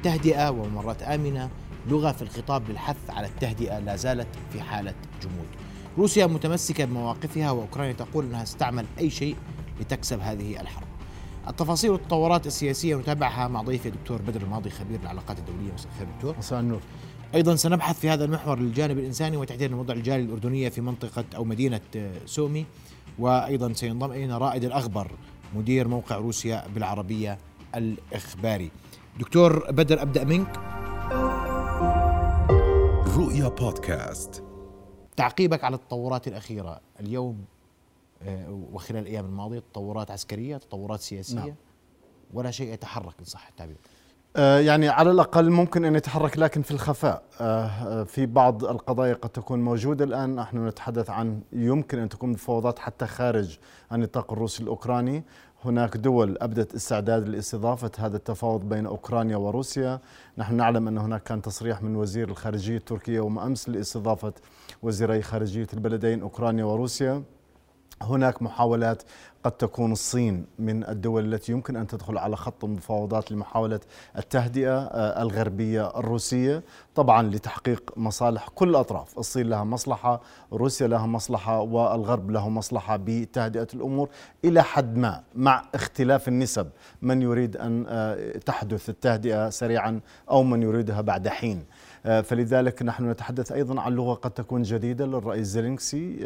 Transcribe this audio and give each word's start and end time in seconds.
التهدئة 0.00 0.50
وممرات 0.50 1.02
آمنة 1.02 1.50
لغة 1.88 2.12
في 2.12 2.22
الخطاب 2.22 2.70
للحث 2.70 2.96
على 3.10 3.26
التهدئة 3.26 3.78
لا 3.78 3.96
زالت 3.96 4.26
في 4.52 4.62
حالة 4.62 4.94
جمود. 5.22 5.46
روسيا 5.98 6.26
متمسكة 6.26 6.84
بمواقفها 6.84 7.50
وأوكرانيا 7.50 7.92
تقول 7.92 8.24
أنها 8.24 8.44
ستعمل 8.44 8.86
أي 8.98 9.10
شيء 9.10 9.36
لتكسب 9.80 10.20
هذه 10.20 10.60
الحرب. 10.60 10.86
التفاصيل 11.48 11.90
والتطورات 11.90 12.46
السياسية 12.46 12.96
نتابعها 12.96 13.48
مع 13.48 13.62
ضيفي 13.62 13.88
الدكتور 13.88 14.22
بدر 14.22 14.42
الماضي 14.42 14.70
خبير 14.70 15.00
العلاقات 15.00 15.38
الدولية. 15.38 15.72
مساء 15.72 15.88
الخير 15.92 16.06
دكتور. 16.16 16.38
مساء 16.38 16.60
النور. 16.60 16.80
أيضا 17.34 17.56
سنبحث 17.56 18.00
في 18.00 18.08
هذا 18.08 18.24
المحور 18.24 18.58
للجانب 18.58 18.98
الإنساني 18.98 19.36
وتحديدا 19.36 19.74
الوضع 19.74 19.94
الجاري 19.94 20.22
الأردنية 20.22 20.68
في 20.68 20.80
منطقة 20.80 21.24
أو 21.36 21.44
مدينة 21.44 21.80
سومي. 22.26 22.66
وأيضا 23.18 23.72
سينضم 23.72 24.12
إلينا 24.12 24.38
رائد 24.38 24.64
الاخبر 24.64 25.10
مدير 25.56 25.88
موقع 25.88 26.16
روسيا 26.16 26.64
بالعربية 26.74 27.38
الإخباري. 27.74 28.70
دكتور 29.18 29.70
بدر 29.70 30.02
أبدأ 30.02 30.24
منك. 30.24 30.56
رؤيا 33.16 33.48
بودكاست. 33.48 34.44
تعقيبك 35.16 35.64
على 35.64 35.76
التطورات 35.76 36.28
الأخيرة 36.28 36.80
اليوم 37.00 37.44
آه، 38.22 38.64
وخلال 38.72 39.02
الأيام 39.02 39.24
الماضية 39.24 39.58
تطورات 39.58 40.10
عسكرية، 40.10 40.56
تطورات 40.56 41.00
سياسية 41.00 41.38
نعم. 41.38 41.54
ولا 42.34 42.50
شيء 42.50 42.72
يتحرك 42.72 43.14
إن 43.20 43.24
صح 43.24 43.48
التعبير. 43.48 43.76
آه، 44.36 44.58
يعني 44.58 44.88
على 44.88 45.10
الأقل 45.10 45.50
ممكن 45.50 45.84
أن 45.84 45.94
يتحرك 45.94 46.38
لكن 46.38 46.62
في 46.62 46.70
الخفاء 46.70 47.22
آه، 47.40 48.04
في 48.04 48.26
بعض 48.26 48.64
القضايا 48.64 49.14
قد 49.14 49.28
تكون 49.30 49.62
موجودة 49.62 50.04
الآن 50.04 50.34
نحن 50.34 50.66
نتحدث 50.66 51.10
عن 51.10 51.40
يمكن 51.52 51.98
أن 51.98 52.08
تكون 52.08 52.30
مفاوضات 52.30 52.78
حتى 52.78 53.06
خارج 53.06 53.58
النطاق 53.92 54.32
الروسي 54.32 54.62
الأوكراني 54.62 55.24
هناك 55.64 55.96
دول 55.96 56.38
أبدت 56.40 56.74
استعداد 56.74 57.28
لاستضافة 57.28 57.90
هذا 57.98 58.16
التفاوض 58.16 58.68
بين 58.68 58.86
أوكرانيا 58.86 59.36
وروسيا. 59.36 60.00
نحن 60.38 60.54
نعلم 60.54 60.88
أن 60.88 60.98
هناك 60.98 61.22
كان 61.22 61.42
تصريح 61.42 61.82
من 61.82 61.96
وزير 61.96 62.28
الخارجية 62.28 62.76
التركية 62.76 63.20
وما 63.20 63.46
أمس 63.46 63.68
لاستضافة 63.68 64.32
وزيري 64.82 65.22
خارجية 65.22 65.66
البلدين 65.72 66.22
أوكرانيا 66.22 66.64
وروسيا. 66.64 67.22
هناك 68.02 68.42
محاولات 68.42 69.02
قد 69.44 69.52
تكون 69.52 69.92
الصين 69.92 70.46
من 70.58 70.84
الدول 70.88 71.34
التي 71.34 71.52
يمكن 71.52 71.76
أن 71.76 71.86
تدخل 71.86 72.18
على 72.18 72.36
خط 72.36 72.64
المفاوضات 72.64 73.32
لمحاولة 73.32 73.80
التهدئة 74.18 74.78
آه، 74.78 75.22
الغربية 75.22 75.98
الروسية 75.98 76.62
طبعا 76.94 77.22
لتحقيق 77.22 77.92
مصالح 77.96 78.48
كل 78.54 78.68
الأطراف، 78.68 79.18
الصين 79.18 79.46
لها 79.48 79.64
مصلحة، 79.64 80.20
روسيا 80.52 80.86
لها 80.88 81.06
مصلحة 81.06 81.60
والغرب 81.60 82.30
له 82.30 82.48
مصلحة 82.48 82.96
بتهدئة 82.96 83.68
الأمور 83.74 84.08
إلى 84.44 84.62
حد 84.62 84.96
ما 84.96 85.22
مع 85.34 85.64
اختلاف 85.74 86.28
النسب، 86.28 86.68
من 87.02 87.22
يريد 87.22 87.56
أن 87.56 87.84
آه، 87.88 88.38
تحدث 88.38 88.88
التهدئة 88.88 89.50
سريعا 89.50 90.00
أو 90.30 90.42
من 90.42 90.62
يريدها 90.62 91.00
بعد 91.00 91.28
حين. 91.28 91.64
آه، 92.06 92.20
فلذلك 92.20 92.82
نحن 92.82 93.10
نتحدث 93.10 93.52
أيضا 93.52 93.80
عن 93.80 93.92
لغة 93.92 94.14
قد 94.14 94.30
تكون 94.30 94.62
جديدة 94.62 95.06
للرئيس 95.06 95.46
زيلينسكي. 95.46 96.16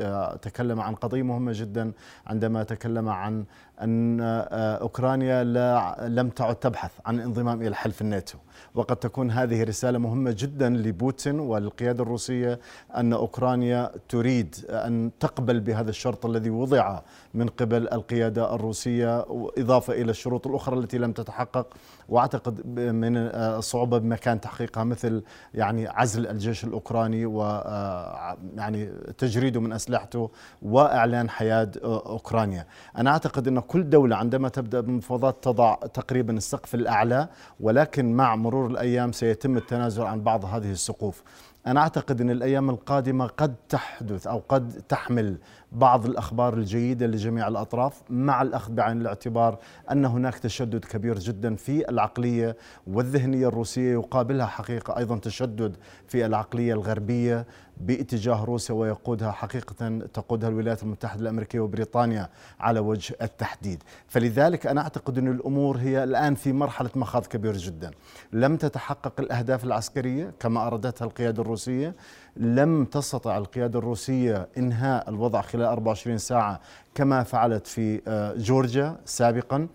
تكلم 0.43 0.81
عن 0.81 0.95
قضية 0.95 1.23
مهمة 1.23 1.53
جدا 1.55 1.93
عندما 2.27 2.63
تكلم 2.63 3.09
عن 3.09 3.45
أن 3.83 4.21
آه، 4.21 4.77
أوكرانيا 4.77 5.45
لا 5.45 5.97
لم 6.09 6.29
تعد 6.29 6.57
تبحث 6.57 6.91
عن 7.07 7.15
الانضمام 7.15 7.63
إلى 7.63 7.75
حلف 7.75 8.01
الناتو. 8.01 8.39
وقد 8.75 8.97
تكون 8.97 9.31
هذه 9.31 9.65
رسالة 9.65 9.99
مهمة 9.99 10.35
جدا 10.39 10.69
لبوتين 10.69 11.41
والقيادة 11.41 12.03
الروسية 12.03 12.61
أن 12.97 13.13
أوكرانيا 13.13 13.91
تريد 14.09 14.57
أن 14.71 15.11
تقبل 15.21 15.61
بهذا 15.61 15.91
الشرط 15.91 16.27
الذي 16.27 16.51
وضع 16.51 17.01
من 17.35 17.47
قبل 17.49 17.89
القيادة 17.89 18.55
الروسية 18.55 19.25
إضافة 19.59 19.93
إلى 19.93 20.11
الشروط 20.11 20.47
الأخرى 20.47 20.79
التي 20.79 20.99
لم 20.99 21.13
تتحقق. 21.13 21.67
وأعتقد 22.09 22.67
من 22.79 23.17
الصعوبة 23.17 23.99
بمكان 23.99 24.41
تحقيقها 24.41 24.85
مثل 24.85 25.23
يعني 25.55 25.89
عزل 25.89 26.27
الجيش 26.27 26.65
الأوكراني 26.65 27.27
و 27.27 27.43
آه، 27.43 28.37
يعني 28.57 28.87
تجريده 29.19 29.61
من 29.61 29.73
أسلحته 29.73 30.31
وإعلان 30.63 31.31
حياد 31.31 31.79
أوكرانيا. 31.85 32.67
أنا 32.99 33.11
أعتقد 33.11 33.49
أن 33.49 33.57
كل 33.75 33.91
دولة 33.91 34.17
عندما 34.17 34.49
تبدأ 34.49 34.81
بمفاوضات 34.81 35.45
تضع 35.45 35.75
تقريبا 35.75 36.33
السقف 36.33 36.75
الأعلى 36.75 37.29
ولكن 37.61 38.13
مع 38.13 38.37
مرور 38.37 38.67
الأيام 38.67 39.13
سيتم 39.13 39.57
التنازل 39.57 40.03
عن 40.03 40.21
بعض 40.21 40.45
هذه 40.45 40.71
السقوف. 40.71 41.23
أنا 41.67 41.81
أعتقد 41.81 42.21
أن 42.21 42.31
الأيام 42.31 42.71
القادمة 42.71 43.27
قد 43.27 43.55
تحدث 43.69 44.27
أو 44.27 44.43
قد 44.49 44.83
تحمل 44.89 45.37
بعض 45.75 46.07
الأخبار 46.07 46.55
الجيدة 46.55 47.07
لجميع 47.07 47.49
الأطراف 47.49 48.03
مع 48.11 48.43
الأخذ 48.43 48.73
بعين 48.73 49.01
الاعتبار 49.01 49.59
أن 49.91 50.05
هناك 50.05 50.39
تشدد 50.39 50.85
كبير 50.85 51.19
جدا 51.19 51.55
في 51.57 51.89
العقلية 51.89 52.57
والذهنية 52.87 53.49
الروسية 53.49 53.93
يقابلها 53.93 54.47
حقيقة 54.47 54.99
أيضا 54.99 55.19
تشدد 55.19 55.77
في 56.09 56.27
العقلية 56.27 56.75
الغربية 56.75 57.47
باتجاه 57.81 58.45
روسيا 58.45 58.75
ويقودها 58.75 59.31
حقيقة 59.33 59.99
تقودها 60.15 60.49
الولايات 60.49 60.83
المتحدة 60.83 61.21
الأمريكية 61.23 61.61
وبريطانيا 61.61 62.29
على 62.61 62.81
وجه 62.81 63.17
التحديد. 63.23 63.83
فلذلك 64.07 64.67
أنا 64.67 64.81
أعتقد 64.81 65.19
أن 65.19 65.29
الأمور 65.29 65.77
هي 65.77 66.05
الآن 66.05 66.35
في 66.35 66.53
مرحلة 66.53 66.91
مخاض 66.95 67.27
كبير 67.27 67.57
جدا. 67.57 67.91
لم 68.33 68.57
تتحقق 68.57 69.21
الأهداف 69.21 69.65
العسكرية 69.65 70.35
كما 70.41 70.67
أرادتها 70.67 71.05
القيادة 71.05 71.43
الروسية. 71.43 71.95
لم 72.37 72.85
تستطع 72.85 73.39
القيادة 73.39 73.79
الروسية 73.79 74.49
إنهاء 74.59 75.09
الوضع 75.11 75.41
خلال 75.41 75.65
24 75.65 76.19
ساعة 76.19 76.61
كما 76.95 77.23
فعلت 77.23 77.67
في 77.67 78.01
آه، 78.09 78.35
جورجيا 78.37 78.97
سابقا. 79.05 79.69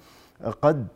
قد 0.62 0.88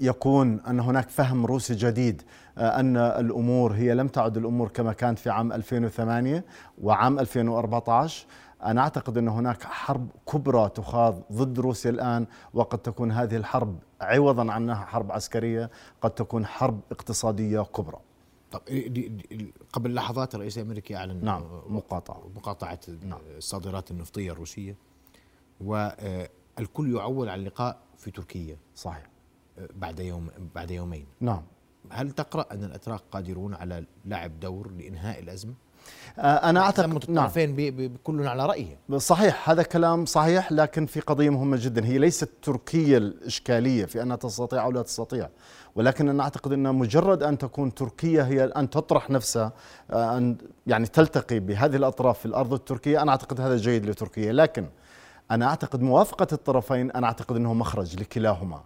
يكون 0.00 0.60
أن 0.60 0.80
هناك 0.80 1.08
فهم 1.08 1.46
روسي 1.46 1.74
جديد 1.74 2.22
آه، 2.58 2.80
أن 2.80 2.96
الأمور 2.96 3.72
هي 3.72 3.94
لم 3.94 4.08
تعد 4.08 4.36
الأمور 4.36 4.68
كما 4.68 4.92
كانت 4.92 5.18
في 5.18 5.30
عام 5.30 5.52
2008 5.52 6.44
وعام 6.82 7.18
2014 7.18 8.26
أنا 8.64 8.80
أعتقد 8.80 9.18
أن 9.18 9.28
هناك 9.28 9.62
حرب 9.62 10.08
كبرى 10.32 10.68
تخاض 10.68 11.22
ضد 11.32 11.60
روسيا 11.60 11.90
الآن 11.90 12.26
وقد 12.54 12.78
تكون 12.78 13.12
هذه 13.12 13.36
الحرب 13.36 13.78
عوضا 14.00 14.52
عنها 14.52 14.74
حرب 14.74 15.12
عسكرية 15.12 15.70
قد 16.00 16.10
تكون 16.10 16.46
حرب 16.46 16.80
اقتصادية 16.92 17.60
كبرى. 17.60 17.98
طب 18.50 18.60
قبل 19.72 19.94
لحظات 19.94 20.34
الرئيس 20.34 20.58
الامريكي 20.58 20.96
أعلن 20.96 21.24
نعم 21.24 21.42
مقاطعة. 21.66 22.28
مقاطعة. 22.36 22.80
نعم. 23.02 23.20
الصادرات 23.36 23.90
النفطية 23.90 24.32
الروسية. 24.32 24.76
والكل 25.60 26.94
يعول 26.94 27.28
على 27.28 27.40
اللقاء 27.40 27.80
في 27.96 28.10
تركيا. 28.10 28.56
صحيح. 28.74 29.10
بعد 29.74 30.00
يوم 30.00 30.28
بعد 30.54 30.70
يومين. 30.70 31.06
نعم. 31.20 31.42
هل 31.90 32.10
تقرأ 32.10 32.54
أن 32.54 32.64
الأتراك 32.64 33.00
قادرون 33.10 33.54
على 33.54 33.84
لعب 34.04 34.40
دور 34.40 34.70
لإنهاء 34.70 35.18
الأزمة؟ 35.20 35.54
آه، 36.18 36.50
أنا 36.50 36.60
اعتقد 36.60 36.94
الطرفين 36.94 37.56
نعم. 37.56 37.90
كل 38.04 38.26
على 38.26 38.46
رايه 38.46 38.78
صحيح 38.96 39.50
هذا 39.50 39.62
كلام 39.62 40.06
صحيح 40.06 40.52
لكن 40.52 40.86
في 40.86 41.00
قضية 41.00 41.30
مهمة 41.30 41.56
جدا. 41.60 41.84
هي 41.84 41.98
ليست 41.98 42.28
تركيا 42.42 42.98
الإشكالية 42.98 43.84
في 43.84 44.02
أنها 44.02 44.16
تستطيع 44.16 44.64
أو 44.64 44.70
لا 44.72 44.82
تستطيع. 44.82 45.28
ولكن 45.74 46.08
أنا 46.08 46.22
أعتقد 46.22 46.52
ان 46.52 46.74
مجرد 46.74 47.22
أن 47.22 47.38
تكون 47.38 47.74
تركيا 47.74 48.22
هي 48.22 48.44
أن 48.44 48.70
تطرح 48.70 49.10
نفسها 49.10 49.52
آه، 49.90 50.16
أن 50.16 50.36
يعني 50.66 50.86
تلتقي 50.86 51.38
بهذه 51.40 51.76
الأطراف 51.76 52.18
في 52.18 52.26
الأرض 52.26 52.52
التركية. 52.52 53.02
أنا 53.02 53.10
أعتقد 53.10 53.40
هذا 53.40 53.56
جيد 53.56 53.86
لتركيا. 53.86 54.32
لكن 54.32 54.66
أنا 55.30 55.46
أعتقد 55.46 55.82
موافقة 55.82 56.26
الطرفين 56.32 56.90
أنا 56.90 57.06
أعتقد 57.06 57.36
أنه 57.36 57.54
مخرج 57.54 58.00
لكلاهما. 58.00 58.60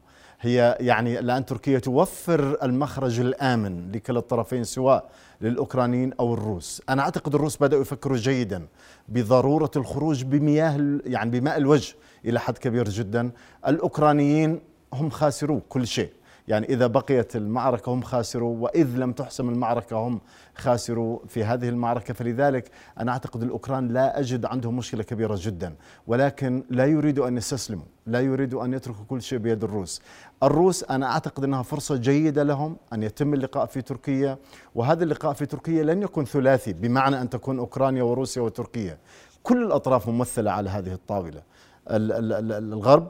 هي 0.44 0.76
يعني 0.80 1.18
الان 1.18 1.46
تركيا 1.46 1.78
توفر 1.78 2.58
المخرج 2.62 3.20
الآمن 3.20 3.92
لكلا 3.92 4.18
الطرفين 4.18 4.64
سواء 4.64 5.10
للأوكرانيين 5.40 6.12
أو 6.20 6.34
الروس، 6.34 6.82
أنا 6.88 7.02
أعتقد 7.02 7.34
الروس 7.34 7.56
بدأوا 7.56 7.82
يفكروا 7.82 8.16
جيدا 8.16 8.66
بضرورة 9.08 9.70
الخروج 9.76 10.24
بمياه 10.24 11.00
يعني 11.06 11.40
بماء 11.40 11.56
الوجه 11.56 11.94
إلى 12.24 12.40
حد 12.40 12.58
كبير 12.58 12.88
جدا، 12.88 13.30
الأوكرانيين 13.68 14.60
هم 14.92 15.10
خاسروا 15.10 15.60
كل 15.68 15.86
شيء، 15.86 16.10
يعني 16.48 16.68
إذا 16.68 16.86
بقيت 16.86 17.36
المعركة 17.36 17.92
هم 17.92 18.02
خاسروا 18.02 18.56
وإذ 18.58 18.96
لم 18.96 19.12
تحسم 19.12 19.48
المعركة 19.48 19.96
هم 19.96 20.20
خاسروا 20.54 21.18
في 21.28 21.44
هذه 21.44 21.68
المعركة. 21.68 22.14
فلذلك 22.14 22.70
أنا 23.00 23.12
أعتقد 23.12 23.42
الأوكران 23.42 23.88
لا 23.88 24.20
أجد 24.20 24.44
عندهم 24.44 24.76
مشكلة 24.76 25.02
كبيرة 25.02 25.38
جدا 25.38 25.74
ولكن 26.06 26.64
لا 26.70 26.86
يريدوا 26.86 27.28
أن 27.28 27.36
يستسلموا 27.36 27.84
لا 28.06 28.20
يريدوا 28.20 28.64
أن 28.64 28.72
يتركوا 28.72 29.04
كل 29.08 29.22
شيء 29.22 29.38
بيد 29.38 29.64
الروس. 29.64 30.02
الروس 30.42 30.84
أنا 30.84 31.06
أعتقد 31.06 31.44
أنها 31.44 31.62
فرصة 31.62 31.96
جيدة 31.96 32.42
لهم 32.42 32.76
أن 32.92 33.02
يتم 33.02 33.34
اللقاء 33.34 33.66
في 33.66 33.82
تركيا 33.82 34.38
وهذا 34.74 35.04
اللقاء 35.04 35.32
في 35.32 35.46
تركيا 35.46 35.82
لن 35.82 36.02
يكون 36.02 36.24
ثلاثي 36.24 36.72
بمعنى 36.72 37.20
أن 37.20 37.30
تكون 37.30 37.58
أوكرانيا 37.58 38.02
وروسيا 38.02 38.42
وتركيا. 38.42 38.98
كل 39.42 39.62
الأطراف 39.62 40.08
ممثلة 40.08 40.50
على 40.50 40.70
هذه 40.70 40.92
الطاولة. 40.92 41.42
الغرب 41.88 43.08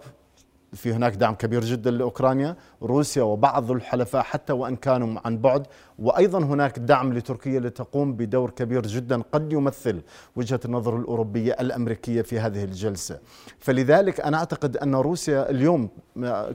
في 0.73 0.93
هناك 0.93 1.15
دعم 1.15 1.35
كبير 1.35 1.65
جدا 1.65 1.91
لأوكرانيا، 1.91 2.57
روسيا 2.83 3.23
وبعض 3.23 3.71
الحلفاء 3.71 4.23
حتى 4.23 4.53
وإن 4.53 4.77
كانوا 4.77 5.21
عن 5.25 5.39
بعد. 5.39 5.67
وأيضا 5.99 6.39
هناك 6.39 6.79
دعم 6.79 7.13
لتركيا 7.13 7.61
لتقوم 7.61 8.13
بدور 8.13 8.51
كبير 8.51 8.87
جدا 8.87 9.23
قد 9.33 9.53
يمثل 9.53 10.03
وجهة 10.37 10.61
النظر 10.65 10.97
الأوروبية 10.97 11.53
الأمريكية 11.53 12.23
في 12.23 12.41
هذه 12.41 12.65
الجلسة. 12.65 13.19
فلذلك 13.59 14.21
أنا 14.21 14.37
أعتقد 14.37 14.77
أن 14.77 14.95
روسيا 14.95 15.51
اليوم 15.51 15.89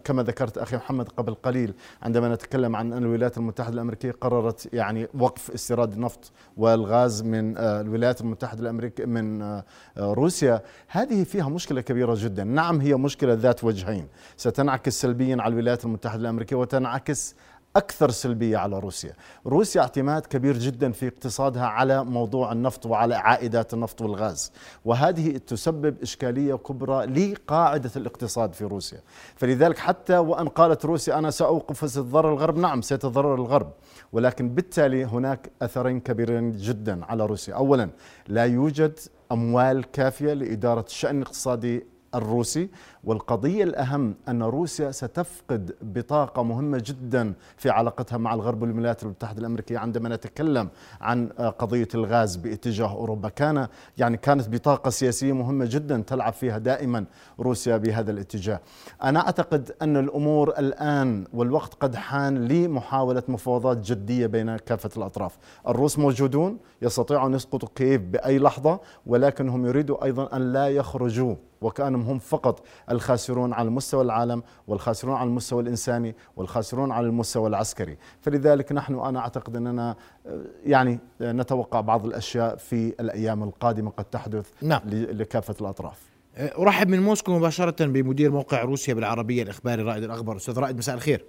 كما 0.03 0.23
ذكرت 0.23 0.57
أخي 0.57 0.75
محمد 0.75 1.09
قبل 1.09 1.33
قليل 1.33 1.73
عندما 2.01 2.33
نتكلم 2.33 2.75
عن 2.75 2.93
ان 2.93 3.03
الولايات 3.03 3.37
المتحدة 3.37 3.73
الأمريكية 3.73 4.11
قررت 4.11 4.69
يعني 4.73 5.07
وقف 5.19 5.51
استيراد 5.51 5.93
النفط 5.93 6.31
والغاز 6.57 7.21
من 7.23 7.57
آه، 7.57 7.81
الولايات 7.81 8.21
المتحدة 8.21 8.61
الأمريكية 8.61 9.05
من 9.05 9.41
آه، 9.41 9.63
روسيا. 9.97 10.61
هذه 10.87 11.23
فيها 11.23 11.49
مشكلة 11.49 11.81
كبيرة 11.81 12.15
جدا. 12.17 12.43
نعم 12.43 12.81
هي 12.81 12.95
مشكلة 12.95 13.33
ذات 13.33 13.63
وجهين. 13.63 14.07
ستنعكس 14.37 15.01
سلبيا 15.01 15.37
على 15.39 15.51
الولايات 15.51 15.85
المتحدة 15.85 16.16
الامريكيه 16.19 16.55
وتنعكس 16.55 17.35
أكثر 17.75 18.11
سلبية 18.11 18.57
على 18.57 18.79
روسيا. 18.79 19.13
روسيا 19.45 19.81
اعتماد 19.81 20.25
كبير 20.25 20.57
جدا 20.57 20.91
في 20.91 21.07
اقتصادها 21.07 21.65
على 21.65 22.03
موضوع 22.03 22.51
النفط 22.51 22.85
وعلى 22.85 23.15
عائدات 23.15 23.73
النفط 23.73 24.01
والغاز. 24.01 24.51
وهذه 24.85 25.37
تسبب 25.37 26.01
إشكالية 26.01 26.55
كبرى 26.55 27.05
لقاعدة 27.05 27.91
الاقتصاد 27.95 28.53
في 28.53 28.63
روسيا. 28.63 29.01
فلذلك 29.35 29.77
حتى 29.77 30.17
وأن 30.17 30.47
قالت 30.47 30.85
روسيا 30.85 31.17
أنا 31.17 31.31
سأوقف 31.31 31.89
ستضرر 31.89 32.33
الغرب 32.33 32.57
نعم 32.57 32.81
سيتضرر 32.81 33.35
الغرب. 33.35 33.71
ولكن 34.11 34.49
بالتالي 34.49 35.05
هناك 35.05 35.51
أثرين 35.61 35.99
كبيرين 35.99 36.51
جدا 36.51 37.05
على 37.05 37.25
روسيا. 37.25 37.55
أولا 37.55 37.89
لا 38.27 38.45
يوجد 38.45 38.99
أموال 39.31 39.91
كافية 39.91 40.33
لإدارة 40.33 40.85
الشأن 40.87 41.17
الاقتصادي 41.17 41.85
الروسي. 42.15 42.69
والقضية 43.07 43.63
الأهم 43.63 44.15
أن 44.27 44.43
روسيا 44.43 44.91
ستفقد 44.91 45.75
بطاقة 45.81 46.43
مهمة 46.43 46.83
جدا 46.85 47.33
في 47.57 47.69
علاقتها 47.69 48.17
مع 48.17 48.33
الغرب 48.33 48.61
والولايات 48.61 49.03
المتحدة 49.03 49.39
الأمريكية 49.39 49.77
عندما 49.77 50.09
نتكلم 50.09 50.69
عن 51.01 51.27
قضية 51.59 51.87
الغاز 51.95 52.35
باتجاه 52.35 52.91
أوروبا. 52.91 53.29
كان 53.29 53.67
يعني 53.97 54.17
كانت 54.17 54.49
بطاقة 54.49 54.89
سياسية 54.89 55.33
مهمة 55.33 55.65
جدا 55.69 56.03
تلعب 56.07 56.33
فيها 56.33 56.57
دائما 56.57 57.05
روسيا 57.39 57.77
بهذا 57.77 58.11
الاتجاه. 58.11 58.59
أنا 59.03 59.19
أعتقد 59.19 59.71
أن 59.81 59.97
الأمور 59.97 60.49
الآن 60.49 61.25
والوقت 61.33 61.73
قد 61.73 61.95
حان 61.95 62.47
لمحاولة 62.47 63.23
مفاوضات 63.27 63.77
جدية 63.77 64.27
بين 64.27 64.57
كافة 64.57 64.89
الأطراف. 64.97 65.37
الروس 65.67 65.99
موجودون 65.99 66.57
يستطيعوا 66.81 67.27
أن 67.27 67.33
يسقطوا 67.33 67.69
كييف 67.75 68.01
بأي 68.01 68.39
لحظة 68.39 68.79
ولكنهم 69.05 69.65
يريدوا 69.65 70.03
أيضا 70.03 70.35
أن 70.35 70.53
لا 70.53 70.67
يخرجوا 70.67 71.35
وكأنهم 71.61 72.01
هم 72.01 72.19
فقط 72.19 72.63
الخاسرون 72.97 73.53
على 73.53 73.69
مستوى 73.69 74.01
العالم 74.01 74.43
والخاسرون 74.67 75.15
على 75.15 75.27
المستوى 75.29 75.61
الإنساني 75.61 76.15
والخاسرون 76.35 76.91
على 76.91 77.07
المستوى 77.07 77.47
العسكري، 77.49 77.97
فلذلك 78.21 78.71
نحن 78.71 78.99
أنا 78.99 79.19
أعتقد 79.19 79.55
أننا 79.55 79.95
آه، 80.25 80.41
يعني 80.65 80.99
نتوقع 81.21 81.81
بعض 81.81 82.05
الأشياء 82.05 82.55
في 82.55 82.93
الأيام 82.99 83.43
القادمة 83.43 83.89
قد 83.89 84.05
تحدث 84.05 84.49
نعم. 84.61 84.81
لكافة 84.89 85.55
الأطراف. 85.61 85.99
آه، 86.35 86.61
أرحب 86.61 86.87
من 86.87 86.99
موسكو 86.99 87.37
مباشرة 87.37 87.85
بمدير 87.85 88.31
موقع 88.31 88.61
روسيا 88.63 88.93
بالعربية 88.93 89.43
الإخباري 89.43 89.81
رائد 89.83 90.03
الأخبار 90.03 90.35
أستاذ 90.35 90.59
رائد 90.59 90.77
مساء 90.77 90.95
الخير. 90.95 91.25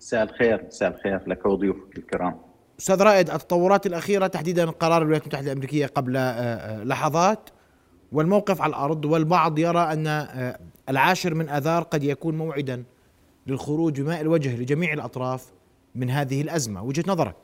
مساء 0.00 0.22
الخير 0.22 0.64
مساء 0.66 0.94
الخير 0.94 1.28
لك 1.28 1.46
وضيوفك 1.46 1.98
الكرام. 1.98 2.38
أستاذ 2.78 3.02
رائد 3.02 3.30
التطورات 3.30 3.86
الأخيرة 3.86 4.26
تحديدا 4.26 4.70
قرار 4.70 5.02
الولايات 5.02 5.22
المتحدة 5.22 5.46
الأمريكية 5.46 5.86
قبل 5.86 6.16
آه، 6.16 6.84
لحظات 6.84 7.50
والموقف 8.12 8.62
على 8.62 8.70
الأرض 8.70 9.04
والبعض 9.04 9.58
يرى 9.58 9.80
أن 9.80 10.06
آه، 10.06 10.58
العاشر 10.88 11.34
من 11.34 11.48
آذار 11.48 11.82
قد 11.82 12.04
يكون 12.04 12.38
موعدا 12.38 12.84
للخروج 13.46 14.00
بماء 14.00 14.20
الوجه 14.20 14.56
لجميع 14.62 14.92
الأطراف 14.92 15.52
من 15.94 16.10
هذه 16.10 16.42
الأزمة، 16.42 16.82
وجهة 16.84 17.04
نظرك؟ 17.08 17.34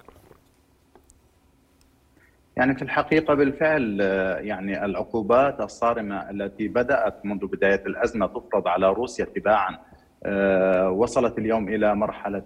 يعني 2.57 2.75
في 2.75 2.83
الحقيقة 2.83 3.35
بالفعل 3.35 3.99
آه، 4.03 4.39
يعني 4.39 4.85
العقوبات 4.85 5.61
الصارمة 5.61 6.31
التي 6.31 6.69
بدأت 6.69 7.27
منذ 7.27 7.47
بداية 7.47 7.83
الأزمة 7.87 8.27
تفرض 8.27 8.69
على 8.69 8.93
روسيا 8.93 9.25
تباعا 9.25 9.79
آه، 10.25 10.91
وصلت 10.91 11.39
اليوم 11.39 11.69
إلى 11.69 11.95
مرحلة 11.95 12.43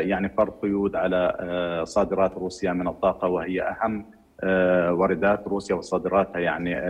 يعني 0.00 0.28
فرض 0.28 0.52
قيود 0.52 0.96
على 0.96 1.82
صادرات 1.86 2.32
روسيا 2.34 2.72
من 2.72 2.88
الطاقة 2.88 3.28
وهي 3.28 3.62
أهم 3.62 4.04
واردات 4.90 5.48
روسيا 5.48 5.74
وصادراتها 5.74 6.38
يعني 6.38 6.88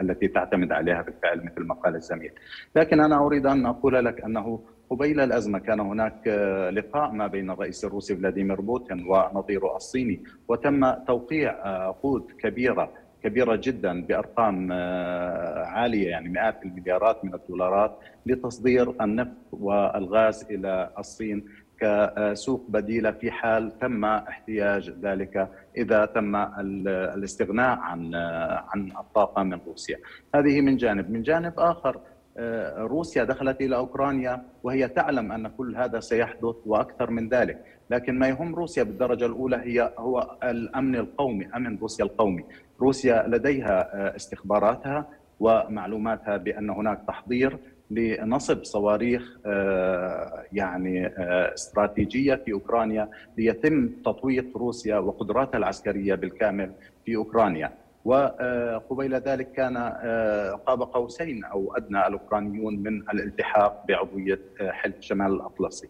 التي 0.00 0.28
تعتمد 0.28 0.72
عليها 0.72 1.02
بالفعل 1.02 1.44
مثل 1.44 1.66
ما 1.66 1.74
قال 1.74 1.94
الزميل. 1.94 2.32
لكن 2.76 3.00
أنا 3.00 3.26
أريد 3.26 3.46
أن 3.46 3.66
أقول 3.66 4.04
لك 4.04 4.20
أنه 4.20 4.60
قبيل 4.90 5.20
الأزمة 5.20 5.58
كان 5.58 5.80
هناك 5.80 6.28
آه، 6.28 6.70
لقاء 6.70 7.10
ما 7.10 7.26
بين 7.26 7.50
الرئيس 7.50 7.84
الروسي 7.84 8.16
فلاديمير 8.16 8.60
بوتين 8.60 9.06
ونظيره 9.08 9.76
الصيني 9.76 10.22
وتم 10.48 10.92
توقيع 10.92 11.50
آه، 11.50 11.88
عقود 11.88 12.32
كبيرة 12.38 12.92
كبيرة 13.22 13.60
جدا 13.62 14.02
بأرقام 14.02 14.72
عالية 15.66 16.08
يعني 16.08 16.28
مئات 16.28 16.62
المليارات 16.64 17.24
من 17.24 17.34
الدولارات 17.34 17.98
لتصدير 18.26 18.94
النفط 19.02 19.36
والغاز 19.52 20.46
إلى 20.50 20.90
الصين. 20.98 21.44
كسوق 21.80 22.64
بديلة 22.68 23.10
في 23.10 23.30
حال 23.30 23.78
تم 23.78 24.04
احتياج 24.04 24.90
ذلك 24.90 25.48
إذا 25.76 26.04
تم 26.04 26.36
الاستغناء 27.16 27.78
عن 27.78 28.14
عن 28.68 28.92
الطاقة 29.00 29.42
من 29.42 29.58
روسيا. 29.66 29.96
هذه 30.34 30.60
من 30.60 30.76
جانب، 30.76 31.10
من 31.10 31.22
جانب 31.22 31.52
آخر 31.58 32.00
روسيا 32.78 33.24
دخلت 33.24 33.60
إلى 33.60 33.76
أوكرانيا 33.76 34.42
وهي 34.62 34.88
تعلم 34.88 35.32
أن 35.32 35.48
كل 35.48 35.76
هذا 35.76 36.00
سيحدث 36.00 36.56
وأكثر 36.66 37.10
من 37.10 37.28
ذلك، 37.28 37.64
لكن 37.90 38.18
ما 38.18 38.28
يهم 38.28 38.54
روسيا 38.54 38.82
بالدرجة 38.82 39.26
الأولى 39.26 39.56
هي 39.56 39.92
هو 39.98 40.36
الأمن 40.42 40.96
القومي، 40.96 41.48
أمن 41.56 41.78
روسيا 41.78 42.04
القومي. 42.04 42.44
روسيا 42.80 43.24
لديها 43.28 44.16
استخباراتها 44.16 45.08
ومعلوماتها 45.40 46.36
بأن 46.36 46.70
هناك 46.70 47.00
تحضير 47.08 47.58
لنصب 47.90 48.64
صواريخ 48.64 49.38
آه، 49.46 50.44
يعني 50.52 51.06
آه، 51.06 51.54
استراتيجية 51.54 52.34
في 52.34 52.52
أوكرانيا 52.52 53.08
ليتم 53.38 53.88
تطويق 54.04 54.56
روسيا 54.56 54.98
وقدراتها 54.98 55.58
العسكرية 55.58 56.14
بالكامل 56.14 56.72
في 57.04 57.16
أوكرانيا 57.16 57.72
وقبيل 58.04 59.14
ذلك 59.14 59.52
كان 59.52 59.76
آه، 59.76 60.50
قاب 60.50 60.82
قوسين 60.82 61.44
أو 61.44 61.76
أدنى 61.76 62.06
الأوكرانيون 62.06 62.78
من 62.78 63.02
الالتحاق 63.10 63.84
بعضوية 63.88 64.40
حلف 64.60 65.00
شمال 65.00 65.32
الأطلسي. 65.32 65.88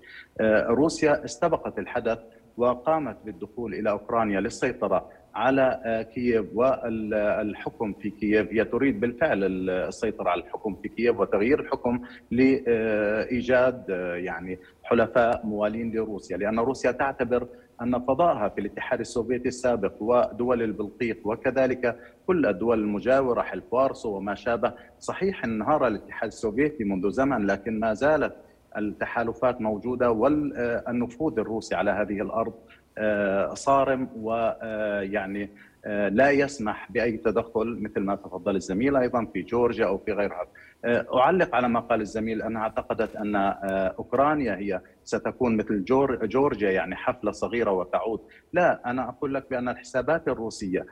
روسيا 0.69 1.25
استبقت 1.25 1.79
الحدث 1.79 2.19
وقامت 2.57 3.17
بالدخول 3.25 3.75
إلى 3.75 3.91
أوكرانيا 3.91 4.41
للسيطرة 4.41 5.09
على 5.37 5.81
آه، 5.85 6.03
كييف 6.03 6.47
والحكم 6.55 7.93
في 7.93 8.11
كييف. 8.11 8.53
هي 8.53 8.65
تريد 8.65 9.01
بالفعل 9.01 9.45
السيطرة 9.71 10.31
على 10.31 10.41
الحكم 10.43 10.77
في 10.83 10.89
كييف 10.89 11.21
وتغيير 11.21 11.61
الحكم 11.61 12.01
لإيجاد 12.31 13.85
آه، 13.91 14.15
يعني 14.15 14.59
حلفاء 14.85 15.47
موالين 15.47 15.93
لروسيا. 15.97 16.37
لأن 16.37 16.59
روسيا 16.59 16.91
تعتبر 16.91 17.47
أن 17.83 17.99
فضائها 17.99 18.49
في 18.49 18.61
الاتحاد 18.61 19.01
السوفيتي 19.01 19.49
السابق 19.49 19.93
ودول 20.01 20.63
البلقيق 20.63 21.19
وكذلك 21.25 21.97
كل 22.27 22.47
الدول 22.47 22.79
المجاورة 22.79 23.43
حلف 23.43 23.65
وارسو 23.71 24.17
وما 24.17 24.35
شابه. 24.35 24.73
صحيح 24.99 25.45
انهار 25.45 25.87
الاتحاد 25.87 26.27
السوفيتي 26.27 26.85
منذ 26.85 27.11
زمن 27.11 27.47
لكن 27.47 27.81
ما 27.81 27.95
زالت 27.95 28.37
التحالفات 28.77 29.61
موجودة 29.61 30.11
والنفوذ 30.11 31.39
الروسي 31.39 31.75
على 31.75 31.91
هذه 31.91 32.21
الأرض 32.23 32.53
آه، 32.53 32.86
صارم 33.55 34.09
ويعني 34.17 35.51
آه، 35.87 36.09
لا 36.09 36.31
يسمح 36.31 36.93
بأي 36.93 37.17
تدخل 37.17 37.79
مثل 37.81 38.01
ما 38.01 38.17
تفضل 38.17 38.57
الزميل 38.57 38.97
أيضا 38.97 39.25
في 39.33 39.43
جورجيا 39.43 39.87
أو 39.87 39.99
في 39.99 40.13
غيرها. 40.13 40.47
آه، 40.85 41.07
أعلق 41.15 41.55
على 41.55 41.69
ما 41.69 41.81
قال 41.81 42.01
الزميل 42.01 42.43
أنها 42.43 42.63
اعتقدت 42.63 43.17
أن 43.17 43.37
أوكرانيا 43.99 44.57
هي 44.57 44.81
ستكون 45.05 45.57
مثل 45.57 45.85
جورجيا 46.23 46.71
يعني 46.71 46.97
حفلة 46.97 47.33
صغيرة 47.33 47.71
وتعود، 47.71 48.21
لا 48.53 48.91
أنا 48.91 49.09
أقول 49.09 49.35
لك 49.35 49.51
بأن 49.51 49.69
الحسابات 49.69 50.29
الروسية 50.29 50.87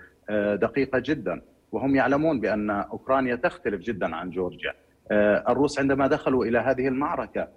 دقيقة 0.55 0.99
جدا 0.99 1.43
وهم 1.73 1.97
يعلمون 1.97 2.41
بأن 2.41 2.71
أوكرانيا 2.71 3.35
تختلف 3.35 3.81
جدا 3.81 4.17
عن 4.17 4.31
جورجيا. 4.31 4.75
الروس 5.49 5.79
عندما 5.79 6.07
دخلوا 6.07 6.45
إلى 6.45 6.59
هذه 6.59 6.89
المعركة 6.89 7.49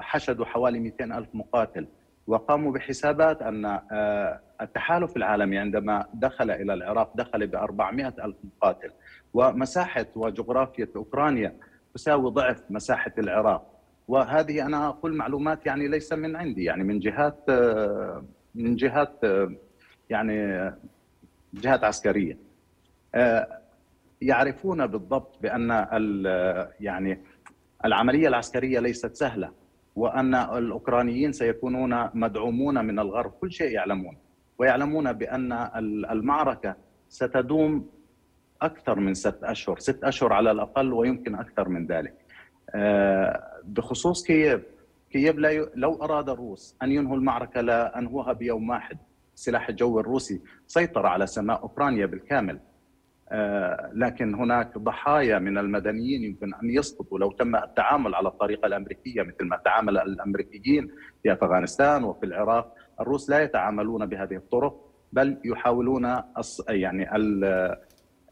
حشدوا 0.00 0.44
حوالي 0.44 0.80
200 0.80 1.18
ألف 1.18 1.28
مقاتل 1.34 1.86
وقاموا 2.26 2.72
بحسابات 2.72 3.42
أن 3.42 3.64
آه، 3.64 4.40
التحالف 4.60 5.16
العالمي 5.16 5.58
عندما 5.58 6.06
دخل 6.14 6.50
إلى 6.50 6.74
العراق 6.74 7.16
دخل 7.16 7.46
ب 7.46 7.54
400 7.54 8.14
ألف 8.24 8.36
مقاتل. 8.44 8.90
ومساحة 9.34 10.06
وجغرافية 10.16 10.88
أوكرانيا 10.96 11.56
تساوي 11.94 12.30
ضعف 12.30 12.62
مساحة 12.70 13.12
العراق. 13.18 13.80
وهذه 14.08 14.66
أنا 14.66 14.88
أقول 14.88 15.14
معلومات 15.16 15.66
يعني 15.66 15.88
ليس 15.88 16.12
من 16.12 16.36
عندي 16.36 16.64
يعني 16.64 16.84
من 16.84 16.98
جهات 16.98 17.38
آه، 17.48 18.24
من 18.54 18.76
جهات 18.76 19.24
آه، 19.24 19.52
يعني 20.10 20.70
جهات 21.54 21.84
عسكرية. 21.84 22.38
يعرفون 24.20 24.86
بالضبط 24.86 25.38
بأن 25.42 25.70
يعني 26.80 27.20
العملية 27.84 28.28
العسكرية 28.28 28.80
ليست 28.80 29.14
سهلة. 29.14 29.63
وأن 29.96 30.34
الأوكرانيين 30.34 31.32
سيكونون 31.32 32.10
مدعومون 32.14 32.84
من 32.84 32.98
الغرب. 32.98 33.30
كل 33.30 33.52
شيء 33.52 33.70
يعلمون. 33.70 34.16
ويعلمون 34.58 35.12
بأن 35.12 35.52
المعركة 36.10 36.76
ستدوم 37.08 37.88
أكثر 38.62 39.00
من 39.00 39.14
ست 39.14 39.38
أشهر، 39.42 39.78
ست 39.78 40.04
أشهر 40.04 40.32
على 40.32 40.50
الأقل 40.50 40.92
ويمكن 40.92 41.34
أكثر 41.34 41.68
من 41.68 41.86
ذلك. 41.86 42.14
آه، 42.74 43.60
بخصوص 43.64 44.26
كييف، 44.26 44.60
كييف 45.10 45.36
لو 45.74 45.94
أراد 46.02 46.28
الروس 46.28 46.76
أن 46.82 46.92
ينهوا 46.92 47.16
المعركة 47.16 47.60
لانهوها 47.60 48.32
بيوم 48.32 48.70
واحد، 48.70 48.98
السلاح 49.34 49.68
الجوي 49.68 50.00
الروسي 50.00 50.40
سيطر 50.66 51.06
على 51.06 51.26
سماء 51.26 51.62
أوكرانيا 51.62 52.06
بالكامل. 52.06 52.60
آه، 53.34 53.90
لكن 53.94 54.34
هناك 54.34 54.78
ضحايا 54.78 55.38
من 55.38 55.58
المدنيين 55.58 56.24
يمكن 56.24 56.54
أن 56.54 56.70
يسقطوا 56.70 57.18
لو 57.18 57.30
تم 57.32 57.56
التعامل 57.56 58.14
على 58.14 58.28
الطريقة 58.28 58.66
الأمريكية 58.66 59.22
مثل 59.22 59.44
ما 59.44 59.56
تعامل 59.64 59.98
الأمريكيين 59.98 60.90
في 61.22 61.32
أفغانستان 61.32 62.04
وفي 62.04 62.26
العراق، 62.26 62.74
الروس 63.00 63.30
لا 63.30 63.42
يتعاملون 63.42 64.06
بهذه 64.06 64.36
الطرق 64.36 64.90
بل 65.12 65.36
يحاولون 65.44 66.16
يعني 66.68 67.08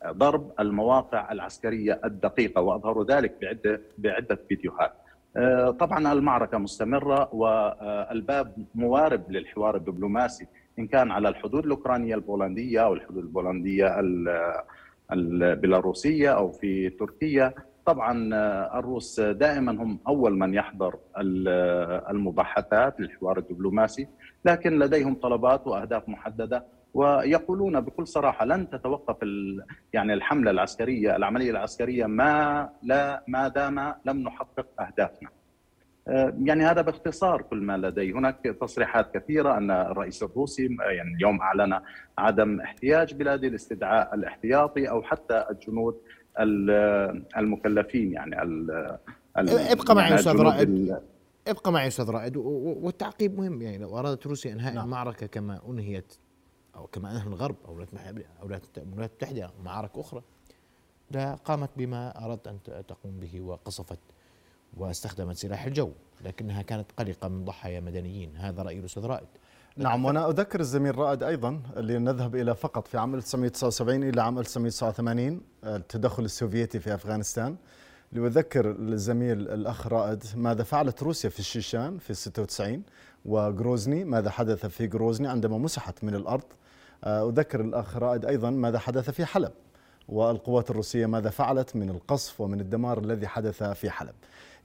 ضرب 0.06 0.52
المواقع 0.60 1.32
العسكرية 1.32 2.00
الدقيقة 2.04 2.60
وأظهروا 2.60 3.04
ذلك 3.04 3.34
بعده 3.42 3.80
بعدة 3.98 4.38
فيديوهات. 4.48 4.92
آه، 5.36 5.70
طبعا 5.70 6.12
المعركة 6.12 6.58
مستمرة 6.58 7.34
والباب 7.34 8.66
موارب 8.74 9.30
للحوار 9.30 9.76
الدبلوماسي 9.76 10.46
إن 10.78 10.86
كان 10.86 11.10
على 11.10 11.28
الحدود 11.28 11.64
الأوكرانية 11.64 12.14
البولندية 12.14 12.84
أو 12.84 12.94
الحدود 12.94 13.18
البولندية 13.18 14.00
البيلاروسية 15.12 16.30
أو 16.30 16.52
في 16.52 16.90
تركيا 16.90 17.54
طبعا 17.86 18.34
آه، 18.34 18.78
الروس 18.78 19.20
دائما 19.20 19.72
هم 19.72 19.98
أول 20.08 20.38
من 20.38 20.54
يحضر 20.54 20.96
المباحثات 22.10 23.00
للحوار 23.00 23.38
الدبلوماسي 23.38 24.08
لكن 24.44 24.78
لديهم 24.78 25.14
طلبات 25.14 25.66
وأهداف 25.66 26.08
محددة 26.08 26.64
ويقولون 26.94 27.80
بكل 27.80 28.06
صراحة 28.06 28.44
لن 28.44 28.70
تتوقف 28.70 29.16
يعني 29.92 30.14
الحملة 30.14 30.50
العسكرية 30.50 31.16
العملية 31.16 31.50
العسكرية 31.50 32.06
ما 32.06 32.68
لا 32.82 33.24
ما 33.28 33.48
دام 33.48 33.94
لم 34.04 34.18
نحقق 34.18 34.66
أهدافنا. 34.80 35.28
آه، 36.08 36.34
يعني 36.44 36.64
هذا 36.64 36.82
باختصار 36.82 37.42
كل 37.42 37.56
ما 37.62 37.76
لدي 37.76 38.12
هناك 38.12 38.56
تصريحات 38.60 39.14
كثيرة 39.14 39.56
أن 39.56 39.70
الرئيس 39.70 40.22
الروسي 40.22 40.76
يعني 40.80 41.14
اليوم 41.14 41.40
أعلن 41.40 41.80
عدم 42.18 42.60
احتياج 42.60 43.14
بلادي 43.14 43.48
لاستدعاء 43.48 44.14
الاحتياطي 44.14 44.90
أو 44.90 45.02
حتى 45.02 45.44
الجنود 45.50 46.00
المكلفين 47.36 48.12
يعني 48.12 48.36
إبقى 49.36 49.94
معي 49.94 50.14
أستاذ 50.14 50.36
رائد. 50.36 50.98
إبقى 51.48 51.72
معي 51.72 51.86
أستاذ 51.86 52.10
رائد. 52.10 52.36
والتعقيب 52.36 53.38
مهم 53.38 53.62
يعني 53.62 53.78
لو 53.78 53.98
أرادت 53.98 54.26
روسيا 54.26 54.52
إنهاء 54.52 54.74
نعم. 54.74 54.84
المعركة 54.84 55.26
كما 55.26 55.60
أنهيت 55.68 56.14
أو 56.76 56.86
كما 56.86 57.10
أنهى 57.10 57.26
الغرب 57.26 57.56
أو 57.68 57.84
الولايات 58.42 58.62
المتحدة 58.78 59.50
معارك 59.64 59.90
أخرى 59.94 60.22
لا 61.10 61.34
قامت 61.34 61.70
بما 61.76 62.26
أردت 62.26 62.48
أن 62.48 62.58
تقوم 62.88 63.20
به 63.20 63.40
وقصفت 63.40 63.98
واستخدمت 64.76 65.36
سلاح 65.36 65.64
الجو 65.64 65.90
لكنها 66.24 66.62
كانت 66.62 66.86
قلقة 66.96 67.28
من 67.28 67.44
ضحايا 67.44 67.80
مدنيين. 67.80 68.36
هذا 68.36 68.62
رأي 68.62 68.78
الأستاذ 68.78 69.04
رائد. 69.04 69.26
نعم 69.76 70.04
وأنا 70.04 70.28
أذكر 70.28 70.60
الزميل 70.60 70.98
رائد 70.98 71.22
أيضا 71.22 71.60
اللي 71.76 71.98
نذهب 71.98 72.36
إلى 72.36 72.54
فقط 72.54 72.88
في 72.88 72.98
عام 72.98 73.14
1979 73.14 74.02
إلى 74.08 74.22
عام 74.22 74.38
1989 74.38 75.40
التدخل 75.64 76.24
السوفيتي 76.24 76.80
في 76.80 76.94
أفغانستان. 76.94 77.56
لأذكر 78.12 78.70
الزميل 78.70 79.48
الأخ 79.48 79.86
رائد 79.86 80.24
ماذا 80.36 80.62
فعلت 80.62 81.02
روسيا 81.02 81.30
في 81.30 81.38
الشيشان 81.38 81.98
في 81.98 82.14
96 82.14 82.82
وغروزني 83.24 84.04
ماذا 84.04 84.30
حدث 84.30 84.66
في 84.66 84.86
غروزني 84.86 85.28
عندما 85.28 85.58
مسحت 85.58 86.04
من 86.04 86.14
الأرض. 86.14 86.44
أذكر 87.04 87.60
الأخ 87.60 87.96
رائد 87.96 88.24
أيضا 88.24 88.50
ماذا 88.50 88.78
حدث 88.78 89.10
في 89.10 89.24
حلب. 89.24 89.52
والقوات 90.08 90.70
الروسية 90.70 91.06
ماذا 91.06 91.30
فعلت 91.30 91.76
من 91.76 91.90
القصف 91.90 92.40
ومن 92.40 92.60
الدمار 92.60 92.98
الذي 92.98 93.26
حدث 93.26 93.62
في 93.62 93.90
حلب. 93.90 94.14